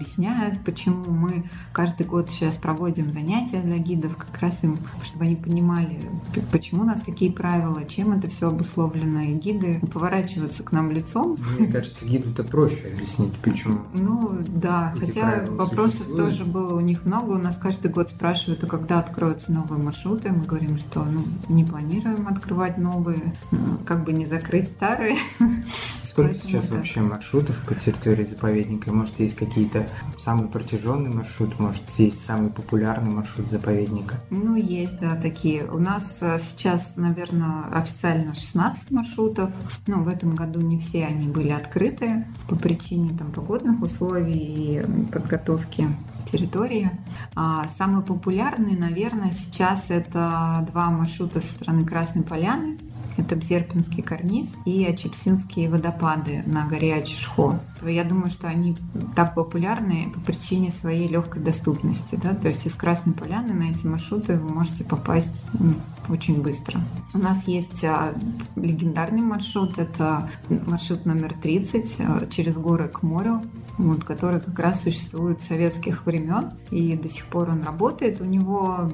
почему 0.65 1.11
мы 1.11 1.45
каждый 1.73 2.07
год 2.07 2.31
сейчас 2.31 2.57
проводим 2.57 3.13
занятия 3.13 3.61
для 3.61 3.79
гидов, 3.79 4.17
как 4.17 4.41
раз 4.41 4.65
им, 4.65 4.79
чтобы 5.03 5.25
они 5.25 5.37
понимали, 5.37 5.90
узнали, 5.91 6.11
почему 6.53 6.83
у 6.83 6.85
нас 6.85 7.01
такие 7.01 7.33
правила, 7.33 7.85
чем 7.85 8.13
это 8.13 8.29
все 8.29 8.49
обусловлено. 8.49 9.21
И 9.23 9.35
гиды 9.35 9.81
поворачиваются 9.93 10.63
к 10.63 10.73
нам 10.73 10.91
лицом. 10.91 11.37
Мне 11.59 11.69
кажется, 11.69 12.07
гиду-то 12.07 12.45
проще 12.45 12.89
объяснить, 12.93 13.35
почему. 13.43 13.81
Ну 13.93 14.39
да, 14.47 14.93
Эти 14.97 15.07
хотя 15.07 15.47
вопросов 15.49 15.93
существуют. 15.93 16.25
тоже 16.31 16.45
было 16.45 16.75
у 16.75 16.81
них 16.81 17.05
много. 17.05 17.33
У 17.33 17.39
нас 17.39 17.57
каждый 17.57 17.91
год 17.91 18.09
спрашивают, 18.11 18.63
а 18.65 18.67
когда 18.67 18.99
откроются 19.01 19.53
новые 19.53 19.83
маршруты. 19.83 20.31
Мы 20.31 20.45
говорим, 20.45 20.77
что 20.79 21.05
ну, 21.05 21.25
не 21.49 21.65
планируем 21.65 22.29
открывать 22.29 22.79
новые, 22.79 23.35
как 23.87 24.05
бы 24.05 24.13
не 24.13 24.27
закрыть 24.27 24.71
старые. 24.71 25.17
Сколько 26.11 26.33
Поэтому 26.33 26.51
сейчас 26.51 26.71
вообще 26.71 27.01
маршрутов 27.03 27.61
по 27.65 27.77
территории 27.77 28.25
заповедника? 28.25 28.93
Может, 28.93 29.21
есть 29.21 29.37
какие-то 29.37 29.87
самый 30.19 30.49
протяженный 30.49 31.09
маршрут, 31.11 31.61
может, 31.61 31.89
есть 31.99 32.27
самый 32.27 32.51
популярный 32.51 33.13
маршрут 33.13 33.49
заповедника? 33.49 34.17
Ну, 34.29 34.57
есть, 34.57 34.99
да, 34.99 35.15
такие. 35.15 35.65
У 35.71 35.79
нас 35.79 36.19
э, 36.21 36.41
сейчас, 36.41 36.97
наверное, 36.97 37.63
официально 37.73 38.35
16 38.35 38.91
маршрутов. 38.91 39.53
Ну, 39.87 40.03
в 40.03 40.09
этом 40.09 40.35
году 40.35 40.61
не 40.61 40.81
все 40.81 41.07
они 41.07 41.29
были 41.29 41.51
открыты 41.51 42.27
по 42.49 42.57
причине 42.57 43.17
там, 43.17 43.31
погодных 43.31 43.81
условий 43.81 44.81
и 44.81 44.83
подготовки 45.13 45.87
территории. 46.25 46.91
А 47.37 47.67
самый 47.69 48.03
популярный, 48.03 48.77
наверное, 48.77 49.31
сейчас 49.31 49.91
это 49.91 50.67
два 50.71 50.91
маршрута 50.91 51.41
со 51.41 51.53
стороны 51.53 51.85
Красной 51.85 52.23
Поляны. 52.23 52.79
Это 53.21 53.37
Бзерпинский 53.37 54.03
карниз 54.03 54.57
и 54.65 54.85
Ачепсинские 54.85 55.69
водопады 55.69 56.43
на 56.47 56.67
горе 56.67 56.95
Ачишхо. 56.95 57.61
Я 57.83 58.05
думаю, 58.05 58.31
что 58.31 58.49
они 58.49 58.77
так 59.15 59.35
популярны 59.35 60.11
по 60.15 60.21
причине 60.21 60.71
своей 60.71 61.07
легкой 61.07 61.43
доступности. 61.43 62.19
Да? 62.23 62.35
То 62.35 62.49
есть 62.49 62.67
из 62.67 62.75
Красной 62.75 63.13
Поляны 63.13 63.53
на 63.53 63.71
эти 63.71 63.87
маршруты 63.87 64.37
вы 64.39 64.49
можете 64.49 64.85
попасть 64.85 65.43
очень 66.09 66.43
быстро. 66.43 66.81
У 67.13 67.19
нас 67.19 67.47
есть 67.47 67.85
а, 67.85 68.15
легендарный 68.57 69.23
маршрут. 69.23 69.79
Это 69.79 70.29
маршрут 70.49 71.05
номер 71.05 71.35
30 71.41 71.97
а, 71.99 72.27
через 72.31 72.55
горы 72.55 72.89
к 72.89 73.03
морю 73.03 73.43
вот, 73.81 74.05
который 74.05 74.41
как 74.41 74.59
раз 74.59 74.83
существует 74.83 75.41
с 75.43 75.47
советских 75.47 76.07
времен, 76.07 76.51
и 76.71 76.97
до 76.97 77.09
сих 77.09 77.25
пор 77.27 77.51
он 77.51 77.63
работает. 77.63 78.21
У 78.21 78.25
него 78.25 78.91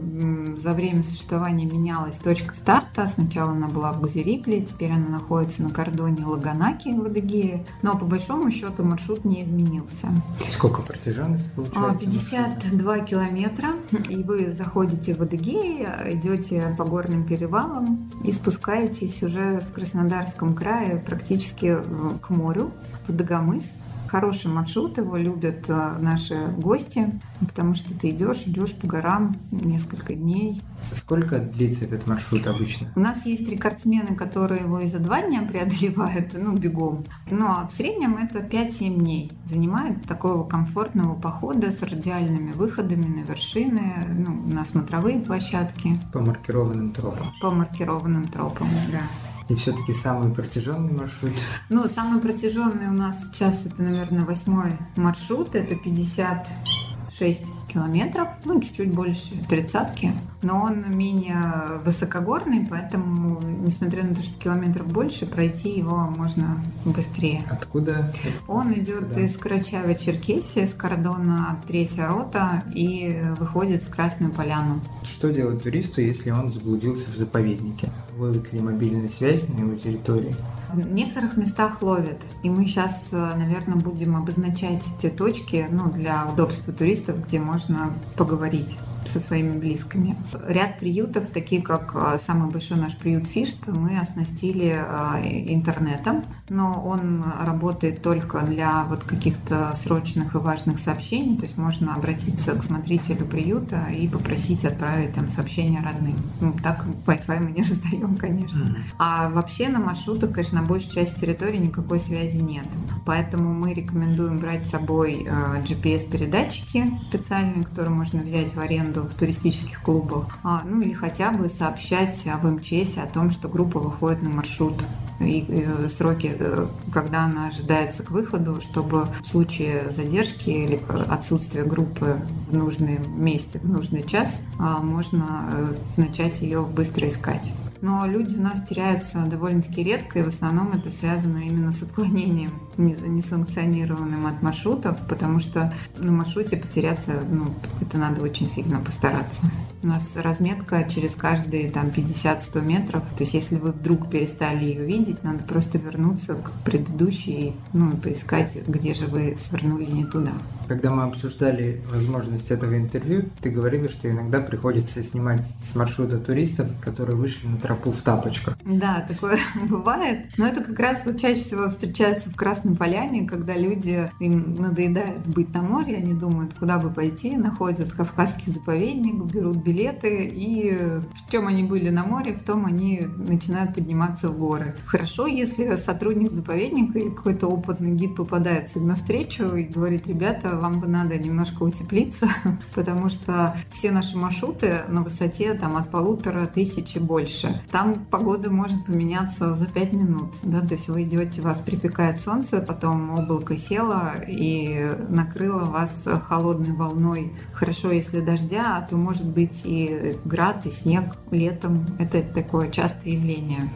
за 0.58 0.72
время 0.72 1.02
существования 1.02 1.66
менялась 1.66 2.16
точка 2.16 2.54
старта. 2.54 3.06
Сначала 3.12 3.52
она 3.52 3.68
была 3.68 3.92
в 3.92 4.00
Гузерипле, 4.00 4.60
теперь 4.62 4.92
она 4.92 5.08
находится 5.08 5.62
на 5.62 5.70
кордоне 5.70 6.24
Лаганаки 6.24 6.88
в 6.88 7.04
Адыгее. 7.06 7.66
Но 7.82 7.96
по 7.98 8.04
большому 8.04 8.50
счету 8.50 8.84
маршрут 8.84 9.24
не 9.24 9.42
изменился. 9.42 10.08
Сколько 10.48 10.82
протяженность 10.82 11.48
А, 11.56 11.60
получается? 11.62 12.06
52 12.06 12.98
километра, 13.00 13.68
и 14.08 14.22
вы 14.22 14.52
заходите 14.52 15.14
в 15.14 15.22
Адыгею, 15.22 15.88
идете 16.14 16.74
по 16.78 16.84
горным 16.84 17.24
перевалам 17.26 18.10
и 18.24 18.32
спускаетесь 18.32 19.22
уже 19.22 19.60
в 19.60 19.72
Краснодарском 19.72 20.54
крае 20.54 20.98
практически 21.04 21.74
в- 21.74 22.18
к 22.18 22.30
морю, 22.30 22.70
в 23.08 23.12
Дагомыс. 23.12 23.72
Хороший 24.08 24.50
маршрут, 24.50 24.98
его 24.98 25.16
любят 25.16 25.64
э, 25.68 25.96
наши 25.98 26.36
гости, 26.58 27.18
потому 27.40 27.74
что 27.74 27.92
ты 27.98 28.10
идешь, 28.10 28.44
идешь 28.46 28.74
по 28.74 28.86
горам 28.86 29.36
несколько 29.50 30.14
дней. 30.14 30.62
Сколько 30.92 31.38
длится 31.38 31.84
этот 31.84 32.06
маршрут 32.06 32.46
обычно? 32.46 32.88
У 32.94 33.00
нас 33.00 33.26
есть 33.26 33.48
рекордсмены, 33.48 34.14
которые 34.14 34.62
его 34.62 34.78
и 34.80 34.86
за 34.86 34.98
два 35.00 35.22
дня 35.22 35.42
преодолевают, 35.42 36.34
ну, 36.34 36.56
бегом. 36.56 37.04
Ну, 37.30 37.46
а 37.46 37.66
в 37.66 37.72
среднем 37.72 38.16
это 38.16 38.38
5-7 38.38 38.94
дней. 38.96 39.32
Занимает 39.44 40.02
такого 40.04 40.46
комфортного 40.46 41.14
похода 41.14 41.72
с 41.72 41.82
радиальными 41.82 42.52
выходами 42.52 43.06
на 43.06 43.24
вершины, 43.24 44.06
ну, 44.14 44.34
на 44.46 44.64
смотровые 44.64 45.20
площадки, 45.20 46.00
По 46.12 46.20
маркированным 46.20 46.92
тропам. 46.92 47.26
по 47.40 47.50
маркированным 47.50 48.28
тропам, 48.28 48.68
да. 48.92 49.00
И 49.48 49.54
все-таки 49.54 49.92
самый 49.92 50.34
протяженный 50.34 50.92
маршрут. 50.92 51.32
Ну, 51.68 51.88
самый 51.88 52.20
протяженный 52.20 52.88
у 52.88 52.92
нас 52.92 53.24
сейчас 53.24 53.64
это, 53.66 53.80
наверное, 53.80 54.24
восьмой 54.24 54.78
маршрут. 54.96 55.54
Это 55.54 55.76
56 55.76 57.40
километров, 57.76 58.28
ну, 58.44 58.60
чуть-чуть 58.60 58.92
больше 58.94 59.34
тридцатки. 59.48 60.12
Но 60.42 60.62
он 60.62 60.96
менее 60.96 61.80
высокогорный, 61.84 62.66
поэтому, 62.68 63.40
несмотря 63.42 64.02
на 64.04 64.14
то, 64.14 64.22
что 64.22 64.38
километров 64.38 64.86
больше, 64.86 65.26
пройти 65.26 65.70
его 65.70 65.96
можно 65.96 66.62
быстрее. 66.86 67.44
Откуда? 67.50 68.14
Он 68.48 68.72
идет 68.72 69.12
Да. 69.12 69.20
из 69.20 69.36
Карачаева-Черкесии, 69.36 70.66
с 70.66 70.72
кордона 70.72 71.58
Третья 71.66 72.06
рота 72.08 72.62
и 72.74 73.20
выходит 73.38 73.82
в 73.82 73.90
Красную 73.90 74.32
Поляну. 74.32 74.80
Что 75.02 75.30
делать 75.30 75.62
туристу, 75.62 76.00
если 76.00 76.30
он 76.30 76.50
заблудился 76.52 77.10
в 77.10 77.16
заповеднике? 77.16 77.90
Ловит 78.16 78.52
ли 78.52 78.60
мобильная 78.60 79.08
связь 79.10 79.48
на 79.48 79.60
его 79.60 79.74
территории? 79.74 80.34
В 80.76 80.92
некоторых 80.92 81.38
местах 81.38 81.80
ловят, 81.80 82.18
и 82.42 82.50
мы 82.50 82.66
сейчас, 82.66 83.06
наверное, 83.10 83.76
будем 83.76 84.14
обозначать 84.14 84.84
те 85.00 85.08
точки 85.08 85.66
ну, 85.70 85.90
для 85.90 86.26
удобства 86.26 86.70
туристов, 86.70 87.26
где 87.26 87.40
можно 87.40 87.94
поговорить 88.14 88.76
со 89.08 89.20
своими 89.20 89.58
близкими. 89.58 90.16
Ряд 90.46 90.78
приютов, 90.78 91.30
такие 91.30 91.62
как 91.62 91.92
а, 91.94 92.18
самый 92.18 92.50
большой 92.50 92.78
наш 92.78 92.96
приют 92.96 93.26
Фишт, 93.26 93.66
мы 93.66 93.98
оснастили 93.98 94.74
а, 94.76 95.20
интернетом, 95.22 96.24
но 96.48 96.82
он 96.84 97.24
работает 97.42 98.02
только 98.02 98.40
для 98.42 98.84
вот 98.84 99.04
каких-то 99.04 99.74
срочных 99.76 100.34
и 100.34 100.38
важных 100.38 100.78
сообщений, 100.78 101.36
то 101.36 101.44
есть 101.44 101.56
можно 101.56 101.94
обратиться 101.94 102.52
к 102.52 102.62
смотрителю 102.62 103.26
приюта 103.26 103.86
и 103.86 104.08
попросить 104.08 104.64
отправить 104.64 105.14
там 105.14 105.28
сообщение 105.28 105.82
родным. 105.82 106.16
Ну, 106.40 106.54
так 106.62 106.84
Wi-Fi 107.06 107.40
мы 107.40 107.50
не 107.52 107.62
раздаем, 107.68 108.16
конечно. 108.16 108.76
А 108.98 109.28
вообще 109.28 109.68
на 109.68 109.80
маршрутах, 109.80 110.32
конечно, 110.32 110.60
на 110.60 110.66
большей 110.66 110.92
части 110.92 111.20
территории 111.20 111.58
никакой 111.58 112.00
связи 112.00 112.38
нет. 112.38 112.66
Поэтому 113.04 113.52
мы 113.54 113.74
рекомендуем 113.74 114.38
брать 114.38 114.64
с 114.64 114.70
собой 114.70 115.26
э, 115.26 115.62
GPS-передатчики 115.62 116.98
специальные, 117.00 117.64
которые 117.64 117.94
можно 117.94 118.22
взять 118.22 118.54
в 118.54 118.60
аренду 118.60 118.95
в 119.02 119.14
туристических 119.14 119.82
клубах. 119.82 120.38
А, 120.42 120.62
ну 120.64 120.80
или 120.80 120.92
хотя 120.92 121.32
бы 121.32 121.48
сообщать 121.48 122.24
в 122.24 122.50
МЧС 122.50 122.98
о 122.98 123.06
том, 123.06 123.30
что 123.30 123.48
группа 123.48 123.78
выходит 123.78 124.22
на 124.22 124.30
маршрут 124.30 124.82
и 125.20 125.44
э, 125.48 125.88
сроки, 125.88 126.36
э, 126.38 126.66
когда 126.92 127.24
она 127.24 127.46
ожидается 127.46 128.02
к 128.02 128.10
выходу, 128.10 128.60
чтобы 128.60 129.08
в 129.22 129.26
случае 129.26 129.90
задержки 129.90 130.50
или 130.50 130.80
отсутствия 131.08 131.64
группы 131.64 132.20
в 132.50 132.54
нужном 132.54 133.22
месте, 133.22 133.58
в 133.58 133.68
нужный 133.68 134.02
час, 134.02 134.40
а, 134.58 134.80
можно 134.80 135.48
э, 135.50 135.74
начать 135.96 136.42
ее 136.42 136.62
быстро 136.62 137.08
искать. 137.08 137.52
Но 137.80 138.06
люди 138.06 138.36
у 138.36 138.42
нас 138.42 138.60
теряются 138.68 139.18
довольно-таки 139.26 139.82
редко, 139.82 140.18
и 140.18 140.22
в 140.22 140.28
основном 140.28 140.72
это 140.72 140.90
связано 140.90 141.38
именно 141.38 141.72
с 141.72 141.82
отклонением 141.82 142.52
не- 142.76 142.94
несанкционированным 142.94 144.26
от 144.26 144.42
маршрутов, 144.42 144.96
потому 145.08 145.40
что 145.40 145.72
на 145.96 146.12
маршруте 146.12 146.56
потеряться, 146.56 147.12
ну, 147.30 147.54
это 147.80 147.98
надо 147.98 148.22
очень 148.22 148.48
сильно 148.48 148.78
постараться. 148.80 149.40
У 149.82 149.86
нас 149.86 150.16
разметка 150.16 150.84
через 150.84 151.14
каждые 151.14 151.70
там 151.70 151.88
50-100 151.88 152.60
метров, 152.62 153.02
то 153.02 153.22
есть 153.22 153.34
если 153.34 153.56
вы 153.56 153.72
вдруг 153.72 154.10
перестали 154.10 154.64
ее 154.64 154.84
видеть, 154.84 155.22
надо 155.22 155.42
просто 155.44 155.78
вернуться 155.78 156.34
к 156.34 156.50
предыдущей, 156.64 157.54
ну, 157.72 157.92
и 157.92 157.96
поискать, 157.96 158.58
где 158.66 158.94
же 158.94 159.06
вы 159.06 159.36
свернули 159.38 159.84
не 159.84 160.04
туда. 160.04 160.32
Когда 160.68 160.90
мы 160.90 161.04
обсуждали 161.04 161.80
возможность 161.90 162.50
этого 162.50 162.76
интервью, 162.76 163.24
ты 163.40 163.50
говорила, 163.50 163.88
что 163.88 164.10
иногда 164.10 164.40
приходится 164.40 165.02
снимать 165.02 165.44
с 165.46 165.74
маршрута 165.74 166.18
туристов, 166.18 166.68
которые 166.80 167.16
вышли 167.16 167.46
на 167.46 167.56
тропу 167.58 167.90
в 167.90 168.00
тапочках. 168.00 168.58
Да, 168.64 169.04
такое 169.06 169.38
бывает. 169.68 170.26
Но 170.36 170.46
это 170.46 170.62
как 170.62 170.78
раз 170.78 171.04
вот 171.04 171.20
чаще 171.20 171.40
всего 171.40 171.68
встречается 171.68 172.30
в 172.30 172.36
Красной 172.36 172.74
Поляне, 172.74 173.26
когда 173.28 173.54
люди, 173.54 174.10
им 174.20 174.56
надоедает 174.56 175.26
быть 175.26 175.52
на 175.54 175.62
море, 175.62 175.96
они 175.96 176.14
думают, 176.14 176.54
куда 176.54 176.78
бы 176.78 176.90
пойти, 176.90 177.36
находят 177.36 177.92
Кавказский 177.92 178.52
заповедник, 178.52 179.24
берут 179.24 179.58
билеты, 179.58 180.24
и 180.26 180.72
в 180.72 181.30
чем 181.30 181.46
они 181.46 181.62
были 181.62 181.90
на 181.90 182.04
море, 182.04 182.34
в 182.34 182.42
том 182.42 182.66
они 182.66 183.06
начинают 183.16 183.74
подниматься 183.74 184.28
в 184.28 184.38
горы. 184.38 184.74
Хорошо, 184.86 185.26
если 185.26 185.76
сотрудник 185.76 186.32
заповедника 186.32 186.98
или 186.98 187.10
какой-то 187.10 187.46
опытный 187.46 187.92
гид 187.92 188.16
попадается 188.16 188.80
навстречу 188.80 189.54
и 189.54 189.64
говорит, 189.64 190.06
ребята, 190.06 190.55
вам 190.58 190.80
бы 190.80 190.86
надо 190.86 191.18
немножко 191.18 191.62
утеплиться, 191.62 192.28
потому 192.74 193.08
что 193.08 193.56
все 193.72 193.90
наши 193.90 194.16
маршруты 194.16 194.82
на 194.88 195.02
высоте 195.02 195.54
там 195.54 195.76
от 195.76 195.90
полутора 195.90 196.46
тысяч 196.46 196.96
и 196.96 196.98
больше. 196.98 197.60
Там 197.70 198.06
погода 198.10 198.50
может 198.50 198.86
поменяться 198.86 199.54
за 199.54 199.66
пять 199.66 199.92
минут, 199.92 200.34
да, 200.42 200.60
то 200.60 200.74
есть 200.74 200.88
вы 200.88 201.04
идете, 201.04 201.42
вас 201.42 201.58
припекает 201.58 202.20
солнце, 202.20 202.60
потом 202.60 203.18
облако 203.18 203.56
село 203.56 204.12
и 204.26 204.96
накрыло 205.08 205.64
вас 205.64 205.92
холодной 206.28 206.72
волной. 206.74 207.32
Хорошо, 207.52 207.90
если 207.90 208.20
дождя, 208.20 208.76
а 208.76 208.82
то 208.82 208.96
может 208.96 209.26
быть 209.26 209.62
и 209.64 210.16
град, 210.24 210.66
и 210.66 210.70
снег 210.70 211.16
летом. 211.30 211.86
Это 211.98 212.22
такое 212.22 212.70
частое 212.70 213.14
явление. 213.14 213.70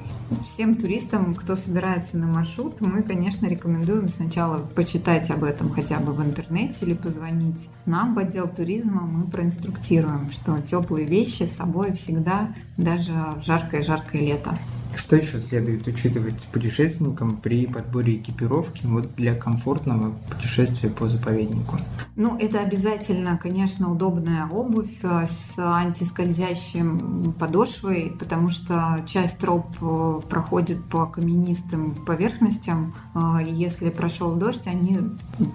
Всем 0.45 0.77
туристам, 0.77 1.35
кто 1.35 1.57
собирается 1.57 2.17
на 2.17 2.27
маршрут, 2.27 2.81
мы, 2.81 3.03
конечно, 3.03 3.47
рекомендуем 3.47 4.09
сначала 4.11 4.59
почитать 4.59 5.29
об 5.31 5.43
этом 5.43 5.71
хотя 5.71 5.99
бы 5.99 6.13
в 6.13 6.23
интернете 6.23 6.87
или 6.87 6.95
позвонить 6.95 7.69
нам 7.85 8.15
в 8.15 8.19
отдел 8.19 8.49
туризма. 8.49 9.03
Мы 9.03 9.27
проинструктируем, 9.27 10.31
что 10.31 10.61
теплые 10.61 11.07
вещи 11.07 11.43
с 11.43 11.57
собой 11.57 11.93
всегда, 11.93 12.55
даже 12.77 13.13
в 13.13 13.45
жаркое-жаркое 13.45 14.23
лето. 14.23 14.57
Что 14.97 15.17
еще 15.17 15.41
следует 15.41 15.87
учитывать 15.87 16.41
путешественникам 16.53 17.37
при 17.37 17.67
подборе 17.67 18.17
экипировки 18.17 18.87
вот 18.87 19.15
для 19.15 19.35
комфортного 19.35 20.13
путешествия 20.31 20.91
по 20.91 21.09
заповеднику? 21.09 21.79
Ну, 22.17 22.37
это 22.37 22.61
обязательно, 22.61 23.39
конечно, 23.39 23.91
удобная 23.91 24.47
обувь 24.47 24.99
э, 25.03 25.27
с 25.27 25.59
антискользящим 25.59 27.35
подошвой, 27.39 28.13
потому 28.19 28.51
что 28.51 29.03
часть 29.07 29.39
троп 29.39 29.67
э, 29.81 30.21
проходит 30.29 30.85
по 30.85 31.07
каменистым 31.07 31.95
поверхностям, 32.05 32.95
э, 33.15 33.45
и 33.49 33.53
если 33.55 33.91
прошел 33.91 34.35
дождь, 34.35 34.67
они 34.67 34.99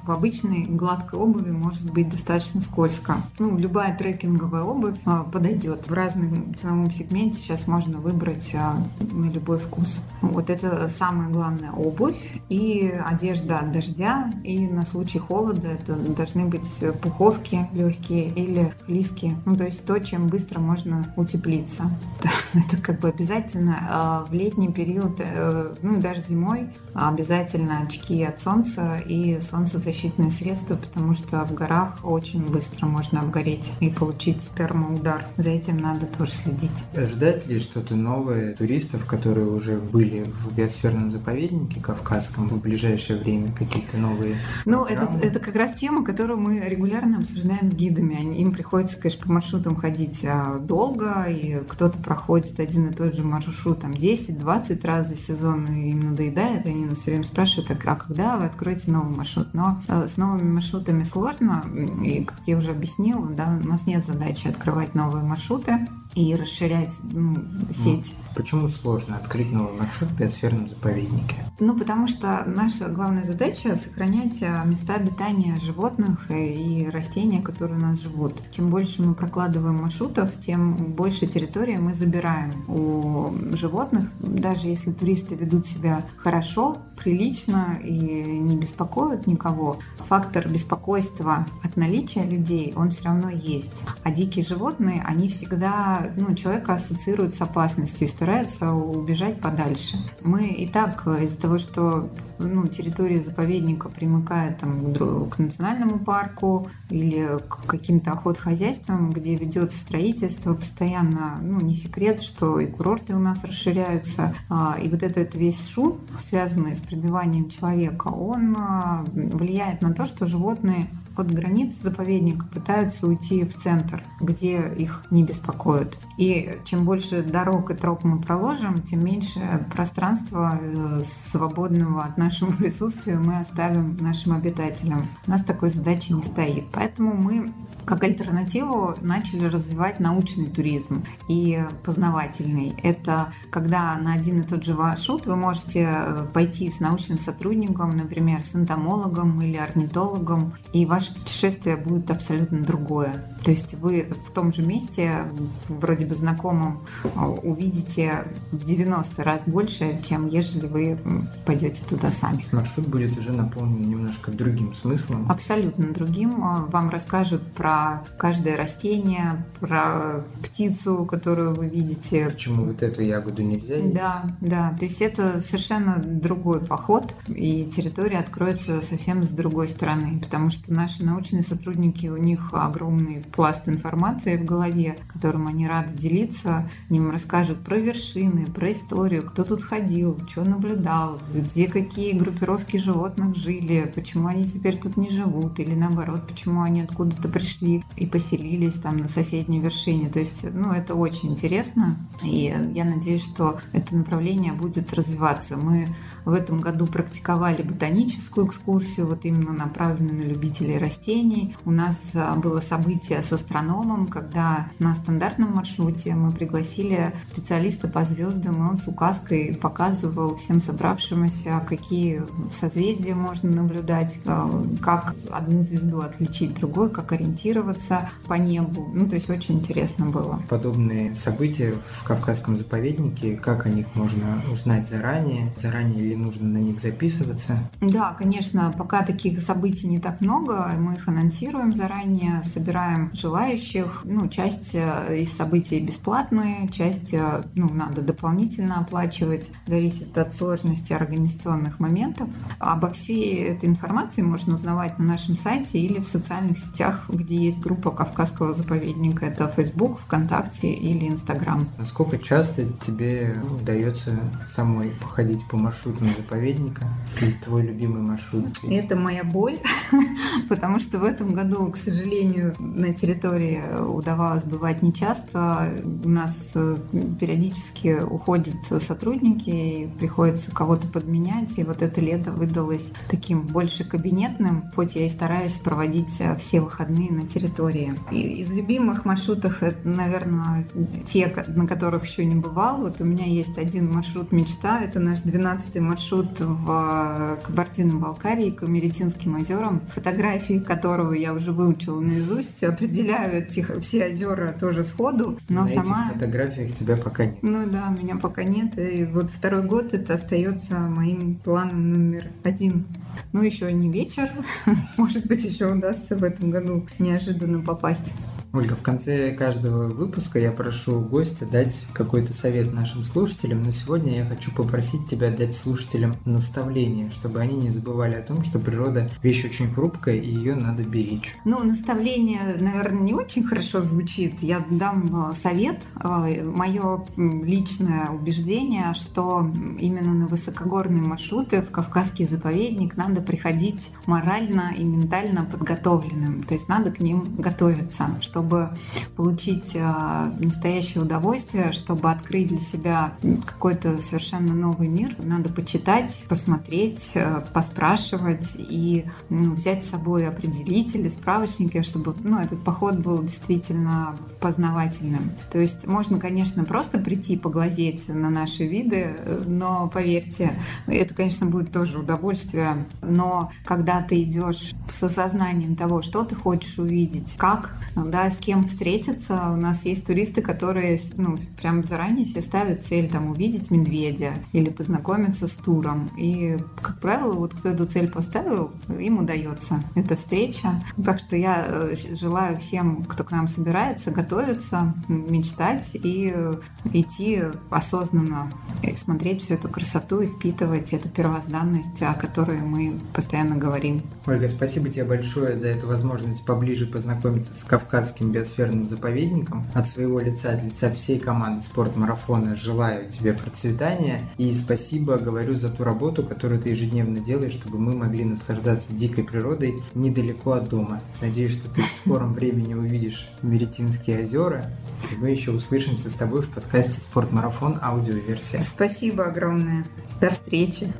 в 0.04 0.12
обычной 0.12 0.66
гладкой 0.66 1.20
обуви 1.20 1.52
может 1.52 1.92
быть 1.92 2.10
достаточно 2.10 2.62
скользко. 2.62 3.18
Ну, 3.40 3.58
любая 3.58 3.98
трекинговая 3.98 4.64
обувь 4.64 4.98
подойдет. 5.32 5.88
В 5.88 5.94
разном 5.94 6.54
ценовом 6.56 6.92
сегменте 6.92 7.40
сейчас 7.40 7.68
можно 7.68 8.00
выбрать 8.00 8.54
на 8.54 9.30
любой 9.30 9.60
вкус. 9.60 10.00
Вот 10.22 10.50
это 10.50 10.88
самая 10.90 11.30
главная 11.30 11.72
обувь 11.72 12.40
и 12.50 12.94
одежда 13.06 13.60
от 13.60 13.72
дождя. 13.72 14.34
И 14.44 14.68
на 14.68 14.86
случай 14.86 15.20
холода 15.20 15.68
это 15.68 15.96
должны 15.96 16.46
быть 16.46 16.68
пуховки 17.02 17.68
легкие 17.74 18.30
или 18.30 18.74
флиски. 18.86 19.36
Ну, 19.46 19.56
то 19.56 19.66
есть 19.66 19.86
то, 19.86 20.00
чем 20.00 20.28
быстро 20.28 20.60
можно 20.60 21.14
утеплиться. 21.16 21.84
Это 22.54 22.78
как 22.78 23.00
бы 23.00 23.10
обязательно 23.10 23.86
а 23.90 24.26
в 24.30 24.34
летний 24.34 24.72
период, 24.72 25.20
э, 25.20 25.76
ну 25.82 25.98
и 25.98 26.02
даже 26.02 26.22
зимой 26.22 26.70
обязательно 26.94 27.82
очки 27.82 28.24
от 28.24 28.40
солнца 28.40 28.98
и 28.98 29.40
солнцезащитные 29.76 30.32
средства, 30.32 30.76
потому 30.76 31.14
что 31.14 31.44
в 31.46 31.54
горах 31.54 32.00
очень 32.04 32.42
быстро 32.46 32.86
можно 32.86 33.22
обгореть 33.22 33.74
и 33.80 33.90
получить 33.90 34.42
термоудар. 34.58 35.26
За 35.38 35.50
этим 35.50 35.78
надо 35.78 36.06
тоже 36.06 36.32
следить. 36.32 36.72
Ожидать 36.94 37.48
ли 37.48 37.60
что-то 37.60 37.96
новое 37.96 38.56
туристов, 38.56 39.06
которые 39.06 39.48
уже 39.48 39.78
были 39.78 40.24
в 40.24 40.54
биосферном 40.56 41.12
заповеднике 41.12 41.80
Кавказском 41.82 42.50
в 42.50 42.62
ближайшее 42.62 43.20
время, 43.20 43.52
какие-то 43.52 43.98
новые 43.98 44.38
Ну, 44.66 44.86
это, 44.86 45.10
это 45.22 45.40
как 45.40 45.56
раз 45.56 45.74
тема, 45.74 46.04
которую 46.04 46.40
мы 46.40 46.60
регулярно 46.60 47.20
обсуждаем 47.20 47.70
с 47.70 47.74
гидами. 47.74 48.38
Им 48.40 48.54
приходится, 48.54 48.98
конечно, 48.98 49.26
по 49.26 49.32
маршрутам 49.34 49.76
ходить 49.76 50.24
а, 50.26 50.60
долго, 50.60 51.26
и 51.26 51.64
кто-то 51.68 52.00
проходит 52.00 52.60
один 52.60 52.88
и 52.88 52.94
тот 52.94 53.16
же 53.16 53.24
маршрут 53.24 53.82
там 53.82 53.92
10-20 53.92 54.86
раз 54.86 55.10
за 55.10 55.16
сезон, 55.16 55.68
и 55.68 55.92
им 55.92 56.12
надоедает, 56.12 56.66
они 56.66 56.86
нас 56.86 57.00
все 57.00 57.12
время 57.12 57.26
спрашивают, 57.26 57.72
а 57.72 57.96
когда 57.96 58.38
вы 58.38 58.46
откроете 58.46 58.92
новый 58.92 59.16
маршрут? 59.16 59.54
Но 59.54 59.65
э, 59.88 60.08
с 60.08 60.18
новыми 60.18 60.54
маршрутами 60.54 61.04
сложно, 61.04 61.64
и, 62.04 62.24
как 62.24 62.38
я 62.46 62.58
уже 62.58 62.72
объяснила, 62.72 63.28
да, 63.28 63.60
у 63.64 63.68
нас 63.68 63.86
нет 63.86 64.06
задачи 64.06 64.48
открывать 64.48 64.96
новые 64.96 65.24
маршруты 65.24 65.88
и 66.16 66.34
расширять 66.36 66.94
ну, 67.04 67.44
сеть. 67.74 68.16
Почему 68.36 68.68
сложно 68.70 69.18
открыть 69.18 69.52
новый 69.52 69.74
маршрут 69.78 70.10
в 70.12 70.18
биосферном 70.18 70.68
заповеднике? 70.68 71.36
Ну, 71.60 71.78
потому 71.78 72.08
что 72.08 72.44
наша 72.46 72.90
главная 72.90 73.24
задача— 73.24 73.76
сохранять 73.78 74.42
а, 74.44 74.64
места 74.66 74.96
обитания 74.96 75.58
животных 75.62 76.30
и 76.30 76.90
растений, 76.92 77.42
которые 77.42 77.78
у 77.78 77.82
нас 77.82 78.02
живут. 78.02 78.34
Чем 78.52 78.70
больше 78.70 79.02
мы 79.04 79.14
прокладываем 79.14 79.82
маршрутов, 79.82 80.40
тем 80.42 80.74
больше 80.94 81.28
территории 81.28 81.78
мы 81.78 81.94
забираем 81.94 82.66
у 82.68 83.56
животных. 83.56 84.10
Даже 84.20 84.68
если 84.68 84.92
туристы 84.92 85.36
ведут 85.36 85.68
себя 85.68 86.06
хорошо, 86.18 86.78
прилично 87.02 87.80
и 87.84 87.92
не 87.92 88.58
беспокоят 88.58 89.28
никого, 89.28 89.78
фактор 90.00 90.48
беспокойства 90.50 91.46
от 91.64 91.78
наличия 91.78 92.24
людей, 92.24 92.74
он 92.76 92.92
все 92.92 93.06
равно 93.06 93.30
есть. 93.30 93.84
А 94.04 94.12
дикие 94.12 94.46
животные, 94.46 95.04
они 95.06 95.30
всегда 95.30 96.05
ну, 96.16 96.36
человека 96.36 96.74
ассоциируют 96.74 97.36
с 97.36 97.42
опасностью 97.42 98.08
и 98.08 98.12
стараются 98.12 98.72
убежать 98.72 99.40
подальше. 99.40 99.98
Мы 100.22 100.48
и 100.48 100.68
так 100.68 101.04
э, 101.06 101.24
из-за 101.24 101.40
того, 101.40 101.58
что 101.58 102.10
ну, 102.38 102.68
территория 102.68 103.22
заповедника 103.22 103.90
примыкает 103.90 104.60
там, 104.60 104.94
к 105.30 105.40
национальному 105.40 106.00
парку 106.00 106.70
или 106.90 107.40
к 107.48 107.66
каким-то 107.66 108.12
охотхозяйствам, 108.12 109.12
где 109.12 109.36
ведется 109.36 109.80
строительство 109.80 110.54
постоянно, 110.54 111.40
ну, 111.42 111.62
не 111.62 111.74
секрет, 111.74 112.22
что 112.22 112.60
и 112.60 112.68
курорты 112.68 113.16
у 113.16 113.20
нас 113.20 113.44
расширяются. 113.44 114.36
А, 114.50 114.78
и 114.82 114.90
вот 114.90 115.04
этот 115.04 115.36
весь 115.36 115.68
шум, 115.68 116.00
связанный 116.20 116.76
с 116.76 116.80
пребыванием 116.80 117.50
человека, 117.50 118.10
он 118.10 118.56
а, 118.58 119.06
влияет 119.14 119.82
на 119.82 119.94
то, 119.94 120.06
что 120.06 120.26
животные 120.26 120.88
от 121.20 121.32
границ 121.32 121.74
заповедника 121.82 122.46
пытаются 122.48 123.08
уйти 123.08 123.44
в 123.44 123.56
центр, 123.56 124.04
где 124.20 124.68
их 124.78 125.04
не 125.12 125.24
беспокоят. 125.24 125.98
И 126.18 126.60
чем 126.66 126.86
больше 126.86 127.24
дорог 127.24 127.72
и 127.72 127.74
троп 127.74 128.04
мы 128.04 128.20
проложим, 128.20 128.82
тем 128.82 129.04
меньше 129.04 129.66
пространства 129.74 130.60
э, 130.62 131.04
свободного 131.04 132.04
от 132.04 132.18
нашего 132.18 132.52
присутствия 132.58 133.18
мы 133.18 133.40
оставим 133.40 133.98
нашим 133.98 134.34
обитателям. 134.34 135.08
У 135.28 135.32
нас 135.32 135.44
такой 135.44 135.70
задачи 135.70 136.12
не 136.12 136.24
стоит. 136.24 136.66
Поэтому 136.72 137.14
мы 137.14 137.54
как 137.86 138.04
альтернативу 138.04 138.96
начали 139.02 139.46
развивать 139.46 140.00
научный 140.00 140.48
туризм 140.48 141.04
и 141.28 141.64
познавательный. 141.84 142.74
Это 142.84 143.32
когда 143.52 143.96
на 143.96 144.14
один 144.14 144.42
и 144.42 144.44
тот 144.44 144.64
же 144.64 144.74
маршрут 144.74 145.26
вы 145.26 145.36
можете 145.36 145.88
э, 145.88 146.26
пойти 146.34 146.70
с 146.70 146.80
научным 146.80 147.20
сотрудником, 147.20 147.96
например, 147.96 148.44
с 148.44 148.56
энтомологом 148.56 149.42
или 149.42 149.58
орнитологом, 149.58 150.54
и 150.74 150.86
ваше 151.06 151.14
путешествие 151.14 151.78
будет 151.78 152.10
абсолютно 152.12 152.60
другое. 152.64 153.24
То 153.46 153.52
есть 153.52 153.76
вы 153.76 154.08
в 154.26 154.32
том 154.32 154.52
же 154.52 154.64
месте, 154.64 155.28
вроде 155.70 156.08
бы 156.08 156.16
знакомым, 156.16 156.80
э, 157.04 157.08
увидите 157.44 158.26
в 158.52 158.66
90 158.66 159.24
раз 159.24 159.44
больше, 159.46 160.02
чем 160.02 160.28
ежели 160.28 160.66
вы 160.66 160.98
пойдете 161.46 161.84
туда 161.88 162.10
сами. 162.10 162.44
Маршрут 162.52 162.88
будет 162.88 163.16
уже 163.16 163.32
наполнен 163.32 163.88
немножко 163.88 164.32
другим 164.32 164.74
смыслом. 164.74 165.32
Абсолютно 165.32 165.94
другим. 165.94 166.44
Э, 166.44 166.66
вам 166.72 166.90
расскажут 166.90 167.44
про 167.54 168.04
каждое 168.18 168.58
растение, 168.58 169.46
про 169.60 170.26
птицу, 170.42 171.06
которую 171.06 171.54
вы 171.54 171.68
видите. 171.68 172.30
Почему 172.32 172.66
вот 172.66 172.82
эту 172.82 173.04
ягоду 173.04 173.44
нельзя 173.44 173.76
есть? 173.76 173.94
Да, 173.94 174.36
да. 174.42 174.76
То 174.80 174.86
есть 174.86 175.04
это 175.04 175.40
совершенно 175.40 176.02
другой 176.04 176.62
поход, 176.62 177.14
и 177.28 177.66
территория 177.66 178.18
откроется 178.18 178.82
совсем 178.82 179.24
с 179.24 179.30
другой 179.30 179.68
стороны, 179.68 180.20
потому 180.24 180.50
что 180.50 180.74
наши 180.74 181.06
научные 181.06 181.44
сотрудники, 181.44 182.08
у 182.08 182.18
них 182.18 182.50
огромный 182.52 183.24
пласт 183.36 183.68
информации 183.68 184.38
в 184.38 184.46
голове, 184.46 184.98
которым 185.08 185.48
они 185.48 185.68
рады 185.68 185.94
делиться. 185.94 186.70
Им 186.90 187.12
расскажут 187.12 187.64
про 187.64 187.78
вершины, 187.78 188.48
про 188.48 188.72
историю, 188.72 189.24
кто 189.24 189.44
тут 189.44 189.64
ходил, 189.64 190.20
что 190.28 190.44
наблюдал, 190.44 191.20
где 191.34 191.68
какие 191.68 192.14
группировки 192.14 192.78
животных 192.78 193.36
жили, 193.36 193.92
почему 193.94 194.28
они 194.28 194.46
теперь 194.46 194.78
тут 194.78 194.98
не 194.98 195.10
живут, 195.10 195.60
или 195.60 195.76
наоборот, 195.76 196.28
почему 196.28 196.62
они 196.62 196.82
откуда-то 196.82 197.28
пришли 197.28 197.84
и 197.98 198.06
поселились 198.06 198.76
там 198.76 198.98
на 198.98 199.08
соседней 199.08 199.60
вершине. 199.60 200.10
То 200.10 200.20
есть, 200.20 200.46
ну, 200.54 200.72
это 200.72 200.96
очень 200.96 201.32
интересно, 201.32 201.98
и 202.24 202.54
я 202.74 202.86
надеюсь, 202.86 203.24
что 203.24 203.60
это 203.74 203.96
направление 203.96 204.54
будет 204.54 204.94
развиваться. 204.94 205.58
Мы 205.58 205.90
в 206.26 206.34
этом 206.34 206.60
году 206.60 206.88
практиковали 206.88 207.62
ботаническую 207.62 208.48
экскурсию, 208.48 209.08
вот 209.08 209.26
именно 209.26 209.54
направленную 209.54 210.16
на 210.16 210.24
любителей 210.24 210.78
растений. 210.78 211.56
У 211.66 211.72
нас 211.72 211.96
а, 212.14 212.36
было 212.36 212.60
событие 212.60 213.22
с 213.22 213.32
астрономом, 213.32 214.08
когда 214.08 214.68
на 214.80 214.96
стандартном 214.96 215.54
маршруте 215.54 216.16
мы 216.16 216.32
пригласили 216.32 217.14
специалиста 217.32 217.88
по 217.88 218.04
звездам, 218.04 218.58
и 218.58 218.72
он 218.72 218.78
с 218.78 218.88
указкой 218.88 219.56
показывал 219.56 220.36
всем 220.36 220.62
собравшимся, 220.62 221.62
какие 221.68 222.24
созвездия 222.54 223.16
можно 223.16 223.52
наблюдать, 223.52 224.18
а, 224.26 224.50
как 224.82 225.16
одну 225.30 225.62
звезду 225.62 226.02
отличить 226.02 226.56
другой, 226.56 226.90
как 226.90 227.12
ориентироваться 227.12 228.10
по 228.28 228.34
небу. 228.34 228.90
Ну, 228.94 229.08
то 229.08 229.16
есть 229.16 229.30
очень 229.30 229.60
интересно 229.60 230.08
было. 230.08 230.42
Подобные 230.50 231.16
события 231.16 231.76
в 231.86 232.04
Кавказском 232.04 232.58
заповеднике, 232.58 233.36
как 233.36 233.66
о 233.66 233.70
них 233.70 233.88
можно 233.94 234.42
узнать 234.52 234.88
заранее, 234.88 235.54
заранее 235.58 236.10
ли 236.10 236.15
или 236.16 236.22
нужно 236.22 236.48
на 236.48 236.58
них 236.58 236.80
записываться? 236.80 237.58
Да, 237.82 238.16
конечно, 238.18 238.74
пока 238.78 239.04
таких 239.04 239.40
событий 239.40 239.88
не 239.88 240.00
так 240.00 240.22
много, 240.22 240.72
мы 240.78 240.96
их 240.96 241.08
анонсируем 241.08 241.76
заранее, 241.76 242.42
собираем 242.44 243.12
желающих. 243.14 244.02
Ну, 244.06 244.28
часть 244.28 244.74
э, 244.74 245.22
из 245.22 245.32
событий 245.34 245.80
бесплатные, 245.80 246.70
часть 246.70 247.14
э, 247.14 247.44
ну, 247.56 247.70
надо 247.70 248.02
дополнительно 248.02 248.80
оплачивать, 248.80 249.52
зависит 249.68 250.18
от 250.18 250.34
сложности 250.34 250.94
организационных 250.94 251.80
моментов. 251.80 252.30
Обо 252.60 252.90
всей 252.92 253.44
этой 253.44 253.70
информации 253.70 254.22
можно 254.22 254.56
узнавать 254.56 254.98
на 255.00 255.06
нашем 255.06 255.38
сайте 255.38 255.80
или 255.80 256.00
в 256.00 256.08
социальных 256.08 256.58
сетях, 256.58 257.06
где 257.10 257.36
есть 257.36 257.60
группа 257.60 257.92
Кавказского 257.92 258.54
заповедника. 258.54 259.26
Это 259.26 259.48
Facebook, 259.48 260.00
ВКонтакте 260.00 260.72
или 260.72 261.08
Инстаграм. 261.08 261.68
Насколько 261.78 262.18
часто 262.18 262.66
тебе 262.66 263.36
удается 263.60 264.18
самой 264.48 264.90
походить 264.90 265.46
по 265.48 265.58
маршрутам 266.06 266.24
заповедника? 266.24 266.88
Или 267.22 267.32
твой 267.32 267.64
любимый 267.64 268.02
маршрут 268.02 268.50
здесь? 268.50 268.80
Это 268.80 268.96
моя 268.96 269.24
боль, 269.24 269.60
потому 270.50 270.80
что 270.80 271.00
в 271.00 271.04
этом 271.04 271.34
году, 271.34 271.72
к 271.72 271.78
сожалению, 271.78 272.56
на 272.60 272.94
территории 272.94 273.64
удавалось 273.86 274.44
бывать 274.44 274.82
нечасто. 274.82 275.82
У 276.04 276.10
нас 276.10 276.52
э, 276.56 276.78
периодически 277.20 278.00
уходят 278.02 278.56
сотрудники, 278.82 279.50
и 279.50 279.88
приходится 279.88 280.52
кого-то 280.52 280.88
подменять. 280.88 281.58
И 281.58 281.64
вот 281.64 281.82
это 281.82 282.02
лето 282.02 282.32
выдалось 282.32 282.92
таким 283.10 283.42
больше 283.42 283.84
кабинетным, 283.84 284.72
хоть 284.76 284.96
я 284.96 285.06
и 285.06 285.10
стараюсь 285.10 285.54
проводить 285.54 286.20
э, 286.20 286.36
все 286.38 286.62
выходные 286.62 287.12
на 287.12 287.28
территории. 287.28 287.96
И 288.12 288.42
из 288.42 288.50
любимых 288.50 289.06
маршрутов, 289.06 289.64
это, 289.64 289.88
наверное, 289.88 290.66
те, 291.08 291.34
на 291.48 291.68
которых 291.68 292.06
еще 292.06 292.26
не 292.26 292.36
бывал. 292.36 292.82
Вот 292.82 293.00
у 293.00 293.06
меня 293.06 293.26
есть 293.26 293.58
один 293.58 293.92
маршрут 293.92 294.32
мечта, 294.32 294.82
это 294.82 295.00
наш 295.00 295.20
12-й 295.20 295.80
маршрут 295.80 295.95
в 296.40 297.40
Кабардино-Балкарии, 297.44 298.52
к 298.52 298.62
Меретинским 298.64 299.36
озерам, 299.40 299.82
фотографии 299.94 300.60
которого 300.60 301.14
я 301.14 301.34
уже 301.34 301.52
выучила 301.52 302.00
наизусть, 302.02 302.64
определяю 302.64 303.44
эти, 303.44 303.66
все 303.82 304.08
озера 304.08 304.56
тоже 304.60 304.84
сходу, 304.84 305.40
но 305.50 305.62
на 305.62 305.68
сама... 305.68 306.06
этих 306.06 306.14
фотографиях 306.14 306.72
тебя 306.74 306.98
пока 306.98 307.26
нет. 307.26 307.38
Ну 307.42 307.70
да, 307.70 307.90
меня 307.90 308.16
пока 308.18 308.44
нет, 308.44 308.78
и 308.78 309.06
вот 309.06 309.32
второй 309.32 309.64
год 309.64 309.94
это 309.94 310.16
остается 310.16 310.80
моим 310.80 311.36
планом 311.36 311.92
номер 311.92 312.28
один. 312.44 312.86
Ну 313.32 313.42
еще 313.42 313.72
не 313.72 313.90
вечер, 313.90 314.30
может 314.98 315.26
быть 315.28 315.44
еще 315.44 315.72
удастся 315.72 316.16
в 316.16 316.24
этом 316.24 316.50
году 316.50 316.86
неожиданно 317.00 317.62
попасть. 317.62 318.12
Ольга, 318.56 318.76
в 318.76 318.82
конце 318.82 319.34
каждого 319.34 319.88
выпуска 319.90 320.40
я 320.40 320.52
прошу 320.52 321.02
гостя 321.02 321.46
дать 321.46 321.86
какой-то 321.92 322.34
совет 322.34 322.74
нашим 322.74 323.04
слушателям, 323.04 323.64
но 323.64 323.72
сегодня 323.72 324.16
я 324.16 324.26
хочу 324.26 324.50
попросить 324.52 325.08
тебя 325.08 325.30
дать 325.30 325.54
слушателям 325.54 326.16
наставление, 326.24 327.10
чтобы 327.10 327.42
они 327.42 327.56
не 327.56 327.68
забывали 327.68 328.16
о 328.16 328.22
том, 328.22 328.46
что 328.46 328.60
природа 328.60 329.10
вещь 329.22 329.44
очень 329.44 329.74
хрупкая 329.74 330.16
и 330.16 330.30
ее 330.30 330.56
надо 330.56 330.84
беречь. 330.84 331.36
Ну, 331.44 331.62
наставление, 331.64 332.56
наверное, 332.60 333.02
не 333.02 333.14
очень 333.14 333.44
хорошо 333.44 333.82
звучит. 333.82 334.42
Я 334.42 334.66
дам 334.70 335.32
э, 335.32 335.34
совет. 335.34 335.84
Э, 336.02 336.44
Мое 336.46 337.06
личное 337.18 338.10
убеждение, 338.10 338.94
что 338.94 339.52
именно 339.80 340.14
на 340.14 340.28
высокогорные 340.28 341.02
маршруты 341.02 341.62
в 341.62 341.72
Кавказский 341.72 342.26
заповедник 342.26 342.96
надо 342.96 343.22
приходить 343.22 343.92
морально 344.06 344.74
и 344.78 344.84
ментально 344.84 345.44
подготовленным. 345.44 346.44
То 346.44 346.54
есть 346.54 346.70
надо 346.70 346.92
к 346.92 347.00
ним 347.00 347.36
готовиться, 347.38 348.18
чтобы 348.22 348.45
чтобы 348.46 348.70
получить 349.16 349.72
э, 349.74 350.32
настоящее 350.40 351.02
удовольствие, 351.02 351.72
чтобы 351.72 352.12
открыть 352.12 352.50
для 352.50 352.60
себя 352.60 353.14
какой-то 353.46 354.00
совершенно 354.00 354.54
новый 354.54 354.88
мир, 354.88 355.16
надо 355.18 355.50
почитать, 355.50 356.24
посмотреть, 356.30 357.12
э, 357.16 357.42
поспрашивать 357.54 358.56
и 358.58 359.06
ну, 359.30 359.56
взять 359.56 359.84
с 359.84 359.90
собой 359.90 360.28
определители, 360.28 361.08
справочники, 361.08 361.82
чтобы 361.82 362.14
ну, 362.24 362.40
этот 362.40 362.64
поход 362.64 363.00
был 363.00 363.24
действительно 363.24 364.16
познавательным. 364.40 365.32
То 365.52 365.58
есть 365.58 365.88
можно, 365.88 366.20
конечно, 366.20 366.64
просто 366.66 367.00
прийти 367.00 367.38
поглазеть 367.38 368.08
на 368.10 368.30
наши 368.30 368.68
виды, 368.68 369.16
но 369.48 369.90
поверьте, 369.92 370.54
это, 370.86 371.16
конечно, 371.16 371.48
будет 371.48 371.72
тоже 371.72 372.00
удовольствие. 372.00 372.86
Но 373.02 373.52
когда 373.66 374.02
ты 374.02 374.22
идешь 374.22 374.74
с 374.94 375.02
осознанием 375.02 375.76
того, 375.76 376.04
что 376.04 376.24
ты 376.24 376.36
хочешь 376.36 376.78
увидеть, 376.78 377.36
как, 377.38 377.76
да, 377.96 378.25
с 378.30 378.38
кем 378.38 378.68
встретиться. 378.68 379.52
У 379.52 379.56
нас 379.56 379.86
есть 379.86 380.06
туристы, 380.06 380.42
которые 380.42 381.00
ну, 381.16 381.38
прям 381.60 381.84
заранее 381.84 382.26
себе 382.26 382.42
ставят 382.42 382.86
цель 382.86 383.10
там, 383.10 383.30
увидеть 383.30 383.72
медведя 383.72 384.34
или 384.54 384.70
познакомиться 384.70 385.48
с 385.48 385.52
туром. 385.52 386.12
И, 386.18 386.58
как 386.82 387.00
правило, 387.00 387.34
вот 387.34 387.54
кто 387.54 387.70
эту 387.70 387.86
цель 387.86 388.10
поставил, 388.10 388.72
им 388.88 389.20
удается 389.20 389.84
эта 389.96 390.16
встреча. 390.16 390.84
Так 391.04 391.20
что 391.20 391.36
я 391.36 391.66
э, 391.68 391.96
желаю 392.14 392.60
всем, 392.60 393.06
кто 393.06 393.24
к 393.24 393.32
нам 393.32 393.48
собирается, 393.48 394.12
готовиться, 394.12 394.94
мечтать 395.08 395.92
и 395.94 396.32
э, 396.34 396.58
идти 396.94 397.44
осознанно, 397.70 398.52
и 398.84 398.96
смотреть 398.96 399.44
всю 399.44 399.56
эту 399.56 399.70
красоту 399.70 400.22
и 400.22 400.28
впитывать 400.28 400.94
эту 400.94 401.10
первозданность, 401.10 402.02
о 402.02 402.14
которой 402.14 402.62
мы 402.62 403.00
постоянно 403.14 403.56
говорим. 403.56 404.04
Ольга, 404.26 404.48
спасибо 404.48 404.90
тебе 404.90 405.06
большое 405.06 405.56
за 405.56 405.68
эту 405.68 405.88
возможность 405.88 406.46
поближе 406.46 406.86
познакомиться 406.86 407.54
с 407.54 407.64
кавказским 407.64 408.15
Кавказским 408.16 408.32
биосферным 408.32 408.88
заповедником. 408.88 409.66
От 409.74 409.90
своего 409.90 410.20
лица, 410.20 410.52
от 410.52 410.64
лица 410.64 410.90
всей 410.92 411.20
команды 411.20 411.64
спортмарафона 411.64 412.56
желаю 412.56 413.12
тебе 413.12 413.34
процветания 413.34 414.26
и 414.38 414.52
спасибо 414.54 415.18
говорю 415.18 415.56
за 415.56 415.70
ту 415.70 415.84
работу, 415.84 416.24
которую 416.24 416.62
ты 416.62 416.70
ежедневно 416.70 417.20
делаешь, 417.20 417.52
чтобы 417.52 417.78
мы 417.78 417.94
могли 417.94 418.24
наслаждаться 418.24 418.94
дикой 418.94 419.26
природой 419.26 419.84
недалеко 419.94 420.54
от 420.54 420.70
дома. 420.70 421.02
Надеюсь, 421.22 421.52
что 421.52 421.70
ты 421.70 421.82
в 421.82 421.92
скором 421.92 422.34
времени 422.34 422.74
увидишь 422.74 423.30
Меретинские 423.42 424.24
озера, 424.24 424.72
и 425.12 425.16
мы 425.16 425.32
еще 425.32 425.52
услышимся 425.52 426.10
с 426.10 426.14
тобой 426.14 426.42
в 426.42 426.50
подкасте 426.50 427.02
«Спортмарафон. 427.02 427.80
Аудиоверсия». 427.82 428.64
Спасибо 428.64 429.26
огромное. 429.26 429.86
До 430.22 430.30
встречи. 430.30 430.92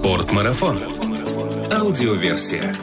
Спортмарафон. 0.00 0.82
Аудиоверсия. 1.70 2.74